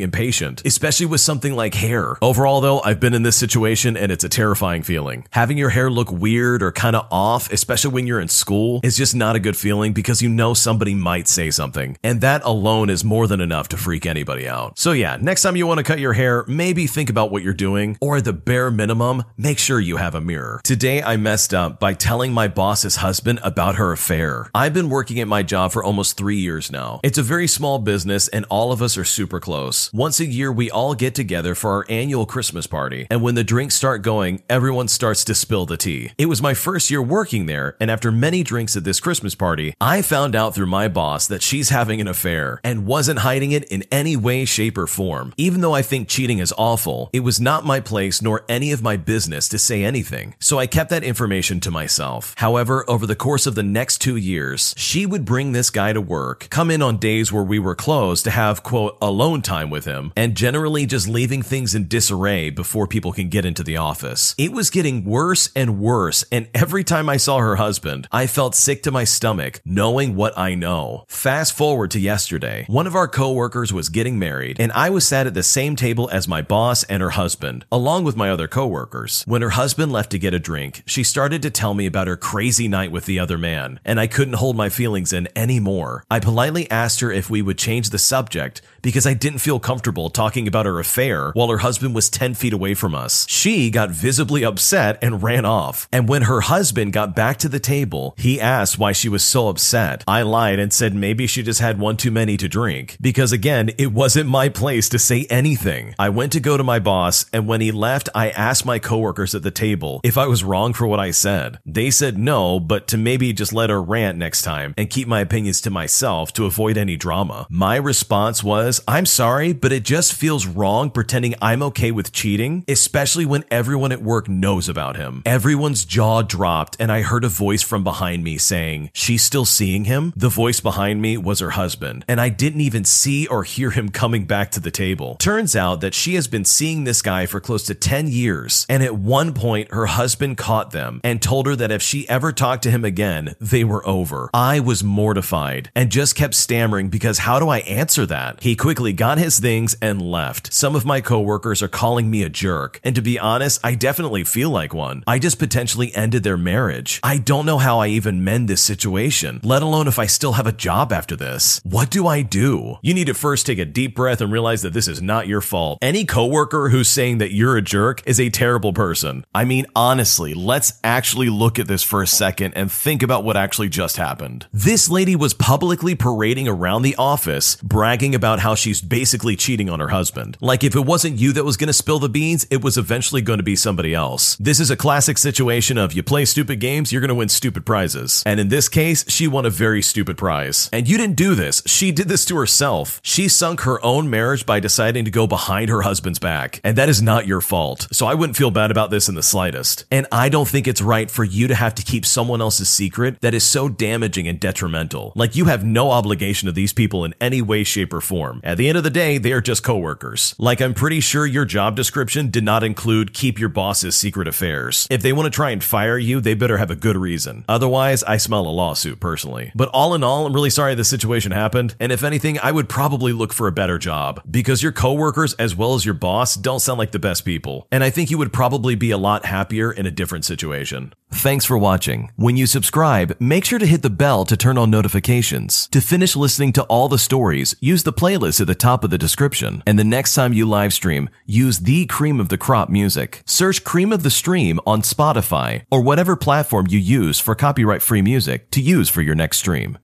impatient, 0.00 0.62
especially 0.64 1.06
with 1.06 1.20
something 1.20 1.54
like 1.54 1.74
hair? 1.74 2.16
Overall, 2.22 2.60
though, 2.60 2.80
I've 2.80 3.00
been 3.00 3.14
in 3.14 3.22
this 3.22 3.36
situation 3.36 3.96
and 3.96 4.12
it's 4.12 4.24
a 4.24 4.28
terrifying 4.28 4.82
feeling. 4.82 5.26
Having 5.30 5.58
your 5.58 5.70
hair 5.70 5.90
look 5.90 6.10
weird 6.10 6.62
or 6.62 6.72
kind 6.72 6.96
of 6.96 7.06
off, 7.10 7.52
especially 7.52 7.92
when 7.92 8.06
you're 8.06 8.20
in 8.20 8.28
school, 8.28 8.80
is 8.82 8.96
just 8.96 9.14
not 9.14 9.36
a 9.36 9.40
good 9.40 9.56
feeling 9.56 9.92
because 9.92 10.22
you 10.22 10.28
know 10.28 10.54
somebody 10.54 10.94
might 10.94 11.28
say 11.28 11.50
something. 11.50 11.96
And 12.02 12.20
that 12.20 12.42
alone 12.44 12.90
is 12.90 13.04
more 13.04 13.26
than 13.26 13.40
enough 13.40 13.68
to 13.68 13.76
freak 13.76 14.06
anybody 14.06 14.48
out. 14.48 14.78
So, 14.78 14.92
yeah, 14.92 15.16
next 15.20 15.42
time 15.42 15.56
you 15.56 15.66
want 15.66 15.78
to 15.78 15.84
cut 15.84 15.98
your 15.98 16.12
hair, 16.12 16.44
maybe 16.46 16.86
think 16.86 17.10
about 17.10 17.30
what 17.30 17.42
you're 17.42 17.52
doing, 17.52 17.98
or 18.00 18.18
at 18.18 18.24
the 18.24 18.32
bare 18.32 18.70
minimum, 18.70 19.24
make 19.36 19.58
sure 19.58 19.80
you 19.80 19.96
have 19.96 20.14
a 20.14 20.20
mirror. 20.20 20.60
Today, 20.64 21.02
I 21.02 21.16
messed 21.16 21.52
up 21.52 21.80
by 21.80 21.94
telling 21.94 22.32
my 22.32 22.48
boss's 22.48 22.96
husband 22.96 23.40
about 23.42 23.76
her 23.76 23.92
affair. 23.92 24.50
I've 24.54 24.74
been 24.74 24.88
working 24.88 25.20
at 25.20 25.28
my 25.28 25.42
job 25.42 25.72
for 25.72 25.82
almost 25.82 26.16
three 26.16 26.38
years 26.38 26.70
now. 26.70 27.00
It's 27.02 27.18
a 27.18 27.22
very 27.24 27.48
small 27.48 27.78
business, 27.78 28.28
and 28.28 28.44
all 28.48 28.70
of 28.70 28.80
us 28.80 28.96
are 28.96 29.04
super 29.04 29.40
close. 29.40 29.92
Once 29.92 30.20
a 30.20 30.26
year, 30.26 30.52
we 30.52 30.70
all 30.70 30.94
get 30.94 31.14
together 31.14 31.54
for 31.54 31.72
our 31.72 31.86
annual 31.88 32.26
Christmas 32.26 32.66
party, 32.66 33.06
and 33.10 33.22
when 33.22 33.34
the 33.34 33.42
drinks 33.42 33.74
start 33.74 34.02
going, 34.02 34.42
everyone 34.48 34.86
starts 34.86 35.24
to 35.24 35.34
spill 35.34 35.66
the 35.66 35.76
tea. 35.76 36.12
It 36.18 36.26
was 36.26 36.42
my 36.42 36.54
first 36.54 36.90
year 36.90 37.02
working 37.02 37.46
there, 37.46 37.76
and 37.80 37.90
after 37.90 38.12
many 38.12 38.42
drinks 38.42 38.76
at 38.76 38.84
this 38.84 39.00
Christmas 39.00 39.34
party, 39.34 39.74
I 39.80 40.02
found 40.02 40.36
out 40.36 40.54
through 40.54 40.66
my 40.66 40.86
boss 40.86 41.26
that 41.26 41.42
she's 41.42 41.70
having 41.70 42.00
an 42.00 42.08
affair 42.08 42.60
and 42.62 42.86
wasn't 42.86 43.20
hiding 43.20 43.52
it 43.52 43.64
in 43.64 43.84
any 43.90 44.16
way, 44.16 44.44
shape, 44.44 44.78
or 44.78 44.86
form. 44.86 45.32
Even 45.36 45.62
though 45.62 45.74
I 45.74 45.82
think 45.82 46.08
cheating 46.08 46.38
is 46.38 46.54
awful, 46.58 47.10
it 47.12 47.20
was 47.20 47.40
not 47.40 47.64
my 47.64 47.80
place 47.80 48.20
nor 48.20 48.44
any 48.48 48.70
of 48.70 48.82
my 48.82 48.96
business 48.96 49.48
to 49.48 49.58
say 49.58 49.82
anything, 49.82 50.34
so 50.38 50.58
I 50.58 50.66
kept 50.66 50.90
that 50.90 51.02
information 51.02 51.58
to 51.60 51.70
myself. 51.70 52.34
However, 52.36 52.84
over 52.88 53.06
the 53.06 53.16
course 53.16 53.46
of 53.46 53.54
the 53.54 53.62
next 53.62 53.98
two 53.98 54.16
years, 54.16 54.74
she 54.76 55.06
would 55.06 55.24
bring 55.24 55.52
this 55.52 55.70
guy 55.70 55.92
to 55.92 56.00
work, 56.00 56.48
come 56.50 56.70
in 56.70 56.82
on 56.82 56.98
days 57.14 57.32
where 57.32 57.44
we 57.44 57.60
were 57.60 57.76
closed 57.76 58.24
to 58.24 58.30
have, 58.30 58.64
quote, 58.64 58.98
alone 59.00 59.40
time 59.40 59.70
with 59.70 59.84
him, 59.84 60.12
and 60.16 60.34
generally 60.36 60.84
just 60.84 61.06
leaving 61.06 61.42
things 61.42 61.74
in 61.74 61.86
disarray 61.86 62.50
before 62.50 62.88
people 62.88 63.12
can 63.12 63.28
get 63.28 63.44
into 63.44 63.62
the 63.62 63.76
office. 63.76 64.34
It 64.36 64.52
was 64.52 64.68
getting 64.68 65.04
worse 65.04 65.48
and 65.54 65.78
worse, 65.78 66.24
and 66.32 66.48
every 66.52 66.82
time 66.82 67.08
I 67.08 67.16
saw 67.18 67.38
her 67.38 67.56
husband, 67.56 68.08
I 68.10 68.26
felt 68.26 68.56
sick 68.56 68.82
to 68.82 68.90
my 68.90 69.04
stomach 69.04 69.60
knowing 69.64 70.16
what 70.16 70.36
I 70.36 70.56
know. 70.56 71.04
Fast 71.06 71.52
forward 71.52 71.92
to 71.92 72.00
yesterday. 72.00 72.64
One 72.66 72.88
of 72.88 72.96
our 72.96 73.06
coworkers 73.06 73.72
was 73.72 73.88
getting 73.90 74.18
married, 74.18 74.58
and 74.58 74.72
I 74.72 74.90
was 74.90 75.06
sat 75.06 75.28
at 75.28 75.34
the 75.34 75.44
same 75.44 75.76
table 75.76 76.10
as 76.10 76.26
my 76.26 76.42
boss 76.42 76.82
and 76.84 77.00
her 77.00 77.10
husband, 77.10 77.64
along 77.70 78.02
with 78.02 78.16
my 78.16 78.28
other 78.30 78.48
coworkers. 78.48 79.22
When 79.26 79.42
her 79.42 79.50
husband 79.50 79.92
left 79.92 80.10
to 80.10 80.18
get 80.18 80.34
a 80.34 80.40
drink, 80.40 80.82
she 80.84 81.04
started 81.04 81.42
to 81.42 81.50
tell 81.50 81.74
me 81.74 81.86
about 81.86 82.08
her 82.08 82.16
crazy 82.16 82.66
night 82.66 82.90
with 82.90 83.06
the 83.06 83.20
other 83.20 83.38
man, 83.38 83.78
and 83.84 84.00
I 84.00 84.08
couldn't 84.08 84.40
hold 84.42 84.56
my 84.56 84.68
feelings 84.68 85.12
in 85.12 85.28
anymore. 85.36 86.04
I 86.10 86.18
politely 86.18 86.68
asked 86.70 87.00
her 87.00 87.03
if 87.10 87.30
we 87.30 87.42
would 87.42 87.58
change 87.58 87.90
the 87.90 87.98
subject 87.98 88.62
because 88.82 89.06
I 89.06 89.14
didn't 89.14 89.38
feel 89.38 89.58
comfortable 89.58 90.10
talking 90.10 90.46
about 90.46 90.66
her 90.66 90.78
affair 90.78 91.30
while 91.32 91.48
her 91.48 91.58
husband 91.58 91.94
was 91.94 92.10
10 92.10 92.34
feet 92.34 92.52
away 92.52 92.74
from 92.74 92.94
us. 92.94 93.26
She 93.28 93.70
got 93.70 93.90
visibly 93.90 94.44
upset 94.44 94.98
and 95.00 95.22
ran 95.22 95.46
off. 95.46 95.88
And 95.90 96.08
when 96.08 96.22
her 96.22 96.42
husband 96.42 96.92
got 96.92 97.16
back 97.16 97.38
to 97.38 97.48
the 97.48 97.58
table, 97.58 98.14
he 98.18 98.40
asked 98.40 98.78
why 98.78 98.92
she 98.92 99.08
was 99.08 99.24
so 99.24 99.48
upset. 99.48 100.04
I 100.06 100.22
lied 100.22 100.58
and 100.58 100.72
said 100.72 100.94
maybe 100.94 101.26
she 101.26 101.42
just 101.42 101.60
had 101.60 101.78
one 101.78 101.96
too 101.96 102.10
many 102.10 102.36
to 102.36 102.48
drink 102.48 102.98
because 103.00 103.32
again, 103.32 103.70
it 103.78 103.92
wasn't 103.92 104.28
my 104.28 104.50
place 104.50 104.88
to 104.90 104.98
say 104.98 105.26
anything. 105.30 105.94
I 105.98 106.10
went 106.10 106.32
to 106.32 106.40
go 106.40 106.56
to 106.56 106.64
my 106.64 106.78
boss 106.78 107.24
and 107.32 107.48
when 107.48 107.62
he 107.62 107.72
left, 107.72 108.10
I 108.14 108.30
asked 108.30 108.66
my 108.66 108.78
coworkers 108.78 109.34
at 109.34 109.42
the 109.42 109.50
table 109.50 110.00
if 110.04 110.18
I 110.18 110.26
was 110.26 110.44
wrong 110.44 110.74
for 110.74 110.86
what 110.86 111.00
I 111.00 111.10
said. 111.10 111.58
They 111.64 111.90
said 111.90 112.18
no, 112.18 112.60
but 112.60 112.86
to 112.88 112.98
maybe 112.98 113.32
just 113.32 113.52
let 113.52 113.70
her 113.70 113.82
rant 113.82 114.18
next 114.18 114.42
time 114.42 114.74
and 114.76 114.90
keep 114.90 115.08
my 115.08 115.20
opinions 115.20 115.60
to 115.62 115.70
myself 115.70 116.32
to 116.34 116.44
avoid 116.44 116.76
any 116.76 116.93
drama. 116.96 117.46
My 117.48 117.76
response 117.76 118.42
was, 118.42 118.80
I'm 118.86 119.06
sorry, 119.06 119.52
but 119.52 119.72
it 119.72 119.84
just 119.84 120.14
feels 120.14 120.46
wrong 120.46 120.90
pretending 120.90 121.34
I'm 121.40 121.62
okay 121.62 121.90
with 121.90 122.12
cheating, 122.12 122.64
especially 122.68 123.26
when 123.26 123.44
everyone 123.50 123.92
at 123.92 124.02
work 124.02 124.28
knows 124.28 124.68
about 124.68 124.96
him. 124.96 125.22
Everyone's 125.26 125.84
jaw 125.84 126.22
dropped 126.22 126.76
and 126.78 126.90
I 126.90 127.02
heard 127.02 127.24
a 127.24 127.28
voice 127.28 127.62
from 127.62 127.84
behind 127.84 128.24
me 128.24 128.38
saying, 128.38 128.90
she's 128.92 129.22
still 129.22 129.44
seeing 129.44 129.84
him? 129.84 130.12
The 130.16 130.28
voice 130.28 130.60
behind 130.60 131.02
me 131.02 131.16
was 131.16 131.40
her 131.40 131.50
husband, 131.50 132.04
and 132.08 132.20
I 132.20 132.28
didn't 132.28 132.60
even 132.60 132.84
see 132.84 133.26
or 133.26 133.44
hear 133.44 133.70
him 133.70 133.88
coming 133.88 134.24
back 134.24 134.50
to 134.52 134.60
the 134.60 134.70
table. 134.70 135.16
Turns 135.16 135.56
out 135.56 135.80
that 135.80 135.94
she 135.94 136.14
has 136.14 136.28
been 136.28 136.44
seeing 136.44 136.84
this 136.84 137.02
guy 137.02 137.26
for 137.26 137.40
close 137.40 137.64
to 137.64 137.74
10 137.74 138.08
years, 138.08 138.66
and 138.68 138.82
at 138.82 138.96
one 138.96 139.32
point 139.34 139.72
her 139.72 139.86
husband 139.86 140.36
caught 140.36 140.70
them 140.70 141.00
and 141.04 141.20
told 141.22 141.46
her 141.46 141.56
that 141.56 141.70
if 141.70 141.82
she 141.82 142.08
ever 142.08 142.32
talked 142.32 142.62
to 142.64 142.70
him 142.70 142.84
again, 142.84 143.34
they 143.40 143.64
were 143.64 143.86
over. 143.86 144.30
I 144.32 144.60
was 144.60 144.84
mortified 144.84 145.70
and 145.74 145.90
just 145.90 146.16
kept 146.16 146.34
stammering 146.34 146.83
because 146.88 147.18
how 147.18 147.38
do 147.38 147.48
I 147.48 147.58
answer 147.60 148.06
that? 148.06 148.42
He 148.42 148.56
quickly 148.56 148.92
got 148.92 149.18
his 149.18 149.38
things 149.38 149.76
and 149.80 150.00
left. 150.00 150.52
Some 150.52 150.74
of 150.76 150.84
my 150.84 151.00
coworkers 151.00 151.62
are 151.62 151.68
calling 151.68 152.10
me 152.10 152.22
a 152.22 152.28
jerk, 152.28 152.80
and 152.84 152.94
to 152.94 153.02
be 153.02 153.18
honest, 153.18 153.60
I 153.64 153.74
definitely 153.74 154.24
feel 154.24 154.50
like 154.50 154.74
one. 154.74 155.04
I 155.06 155.18
just 155.18 155.38
potentially 155.38 155.94
ended 155.94 156.22
their 156.22 156.36
marriage. 156.36 157.00
I 157.02 157.18
don't 157.18 157.46
know 157.46 157.58
how 157.58 157.78
I 157.78 157.88
even 157.88 158.24
mend 158.24 158.48
this 158.48 158.62
situation, 158.62 159.40
let 159.42 159.62
alone 159.62 159.88
if 159.88 159.98
I 159.98 160.06
still 160.06 160.32
have 160.32 160.46
a 160.46 160.52
job 160.52 160.92
after 160.92 161.16
this. 161.16 161.60
What 161.64 161.90
do 161.90 162.06
I 162.06 162.22
do? 162.22 162.78
You 162.82 162.94
need 162.94 163.06
to 163.06 163.14
first 163.14 163.46
take 163.46 163.58
a 163.58 163.64
deep 163.64 163.94
breath 163.94 164.20
and 164.20 164.32
realize 164.32 164.62
that 164.62 164.72
this 164.72 164.88
is 164.88 165.02
not 165.02 165.26
your 165.26 165.40
fault. 165.40 165.78
Any 165.82 166.04
coworker 166.04 166.68
who's 166.68 166.88
saying 166.88 167.18
that 167.18 167.32
you're 167.32 167.56
a 167.56 167.62
jerk 167.62 168.02
is 168.06 168.20
a 168.20 168.30
terrible 168.30 168.72
person. 168.72 169.24
I 169.34 169.44
mean, 169.44 169.66
honestly, 169.74 170.34
let's 170.34 170.78
actually 170.82 171.28
look 171.28 171.58
at 171.58 171.68
this 171.68 171.82
for 171.82 172.02
a 172.02 172.06
second 172.06 172.54
and 172.54 172.70
think 172.70 173.02
about 173.02 173.24
what 173.24 173.36
actually 173.36 173.68
just 173.68 173.96
happened. 173.96 174.46
This 174.52 174.88
lady 174.88 175.16
was 175.16 175.34
publicly 175.34 175.94
parading 175.94 176.48
around 176.74 176.82
the 176.82 176.96
office, 176.96 177.54
bragging 177.62 178.16
about 178.16 178.40
how 178.40 178.56
she's 178.56 178.80
basically 178.80 179.36
cheating 179.36 179.70
on 179.70 179.78
her 179.78 179.90
husband. 179.90 180.36
Like 180.40 180.64
if 180.64 180.74
it 180.74 180.84
wasn't 180.84 181.20
you 181.20 181.32
that 181.34 181.44
was 181.44 181.56
going 181.56 181.68
to 181.68 181.72
spill 181.72 182.00
the 182.00 182.08
beans, 182.08 182.48
it 182.50 182.64
was 182.64 182.76
eventually 182.76 183.22
going 183.22 183.38
to 183.38 183.44
be 183.44 183.54
somebody 183.54 183.94
else. 183.94 184.34
This 184.36 184.58
is 184.58 184.72
a 184.72 184.76
classic 184.76 185.16
situation 185.18 185.78
of 185.78 185.92
you 185.92 186.02
play 186.02 186.24
stupid 186.24 186.58
games, 186.58 186.90
you're 186.90 187.00
going 187.00 187.10
to 187.10 187.14
win 187.14 187.28
stupid 187.28 187.64
prizes. 187.64 188.24
And 188.26 188.40
in 188.40 188.48
this 188.48 188.68
case, 188.68 189.08
she 189.08 189.28
won 189.28 189.46
a 189.46 189.50
very 189.50 189.82
stupid 189.82 190.18
prize. 190.18 190.68
And 190.72 190.88
you 190.88 190.98
didn't 190.98 191.14
do 191.14 191.36
this. 191.36 191.62
She 191.64 191.92
did 191.92 192.08
this 192.08 192.24
to 192.24 192.36
herself. 192.36 193.00
She 193.04 193.28
sunk 193.28 193.60
her 193.60 193.82
own 193.84 194.10
marriage 194.10 194.44
by 194.44 194.58
deciding 194.58 195.04
to 195.04 195.12
go 195.12 195.28
behind 195.28 195.68
her 195.70 195.82
husband's 195.82 196.18
back. 196.18 196.60
And 196.64 196.76
that 196.76 196.88
is 196.88 197.00
not 197.00 197.28
your 197.28 197.40
fault. 197.40 197.86
So 197.92 198.06
I 198.06 198.14
wouldn't 198.14 198.36
feel 198.36 198.50
bad 198.50 198.72
about 198.72 198.90
this 198.90 199.08
in 199.08 199.14
the 199.14 199.22
slightest. 199.22 199.84
And 199.92 200.08
I 200.10 200.28
don't 200.28 200.48
think 200.48 200.66
it's 200.66 200.82
right 200.82 201.08
for 201.08 201.22
you 201.22 201.46
to 201.46 201.54
have 201.54 201.76
to 201.76 201.84
keep 201.84 202.04
someone 202.04 202.40
else's 202.40 202.68
secret 202.68 203.20
that 203.20 203.32
is 203.32 203.44
so 203.44 203.68
damaging 203.68 204.26
and 204.26 204.40
detrimental. 204.40 205.12
Like 205.14 205.36
you 205.36 205.44
have 205.44 205.64
no 205.64 205.92
obligation 205.92 206.46
to 206.46 206.52
these 206.54 206.72
people 206.72 207.04
in 207.04 207.14
any 207.20 207.42
way, 207.42 207.64
shape, 207.64 207.92
or 207.92 208.00
form. 208.00 208.40
At 208.44 208.58
the 208.58 208.68
end 208.68 208.78
of 208.78 208.84
the 208.84 208.90
day, 208.90 209.18
they 209.18 209.32
are 209.32 209.40
just 209.40 209.62
coworkers. 209.62 210.34
Like 210.38 210.60
I'm 210.60 210.74
pretty 210.74 211.00
sure 211.00 211.26
your 211.26 211.44
job 211.44 211.76
description 211.76 212.30
did 212.30 212.44
not 212.44 212.62
include 212.62 213.12
keep 213.12 213.38
your 213.38 213.48
boss's 213.48 213.94
secret 213.96 214.28
affairs. 214.28 214.86
If 214.90 215.02
they 215.02 215.12
want 215.12 215.26
to 215.26 215.36
try 215.36 215.50
and 215.50 215.62
fire 215.62 215.98
you, 215.98 216.20
they 216.20 216.34
better 216.34 216.58
have 216.58 216.70
a 216.70 216.76
good 216.76 216.96
reason. 216.96 217.44
Otherwise, 217.48 218.02
I 218.04 218.16
smell 218.16 218.46
a 218.46 218.50
lawsuit 218.50 219.00
personally. 219.00 219.52
But 219.54 219.68
all 219.70 219.94
in 219.94 220.04
all, 220.04 220.26
I'm 220.26 220.32
really 220.32 220.50
sorry 220.50 220.74
this 220.74 220.88
situation 220.88 221.32
happened. 221.32 221.74
And 221.80 221.92
if 221.92 222.04
anything, 222.04 222.38
I 222.40 222.52
would 222.52 222.68
probably 222.68 223.12
look 223.12 223.32
for 223.32 223.46
a 223.46 223.52
better 223.52 223.78
job 223.78 224.22
because 224.30 224.62
your 224.62 224.72
coworkers 224.72 225.34
as 225.34 225.54
well 225.54 225.74
as 225.74 225.84
your 225.84 225.94
boss 225.94 226.34
don't 226.34 226.60
sound 226.60 226.78
like 226.78 226.92
the 226.92 226.98
best 226.98 227.24
people. 227.24 227.66
And 227.70 227.82
I 227.84 227.90
think 227.90 228.10
you 228.10 228.18
would 228.18 228.32
probably 228.32 228.74
be 228.74 228.90
a 228.90 228.98
lot 228.98 229.24
happier 229.26 229.72
in 229.72 229.86
a 229.86 229.90
different 229.90 230.24
situation. 230.24 230.92
Thanks 231.10 231.44
for 231.44 231.56
watching. 231.56 232.10
When 232.16 232.36
you 232.36 232.46
subscribe, 232.46 233.16
make 233.20 233.44
sure 233.44 233.58
to 233.58 233.66
hit 233.66 233.82
the 233.82 233.90
bell 233.90 234.24
to 234.24 234.36
turn 234.36 234.58
on 234.58 234.70
notifications. 234.70 235.68
To 235.68 235.80
finish 235.80 236.16
listening 236.16 236.43
listening 236.44 236.52
to 236.52 236.74
all 236.74 236.88
the 236.88 236.98
stories, 236.98 237.54
use 237.60 237.84
the 237.84 237.92
playlist 237.92 238.38
at 238.40 238.46
the 238.46 238.54
top 238.54 238.84
of 238.84 238.90
the 238.90 238.98
description. 238.98 239.62
And 239.66 239.78
the 239.78 239.90
next 239.96 240.14
time 240.14 240.34
you 240.34 240.46
live 240.46 240.74
stream, 240.74 241.08
use 241.24 241.60
the 241.60 241.86
cream 241.86 242.20
of 242.20 242.28
the 242.28 242.36
crop 242.36 242.68
music. 242.68 243.22
Search 243.24 243.64
Cream 243.64 243.92
of 243.92 244.02
the 244.02 244.10
Stream 244.10 244.60
on 244.66 244.82
Spotify 244.82 245.62
or 245.70 245.80
whatever 245.80 246.16
platform 246.16 246.66
you 246.68 246.78
use 246.78 247.18
for 247.18 247.34
copyright 247.34 247.82
free 247.82 248.02
music 248.02 248.50
to 248.50 248.60
use 248.60 248.90
for 248.90 249.02
your 249.02 249.14
next 249.14 249.38
stream. 249.38 249.72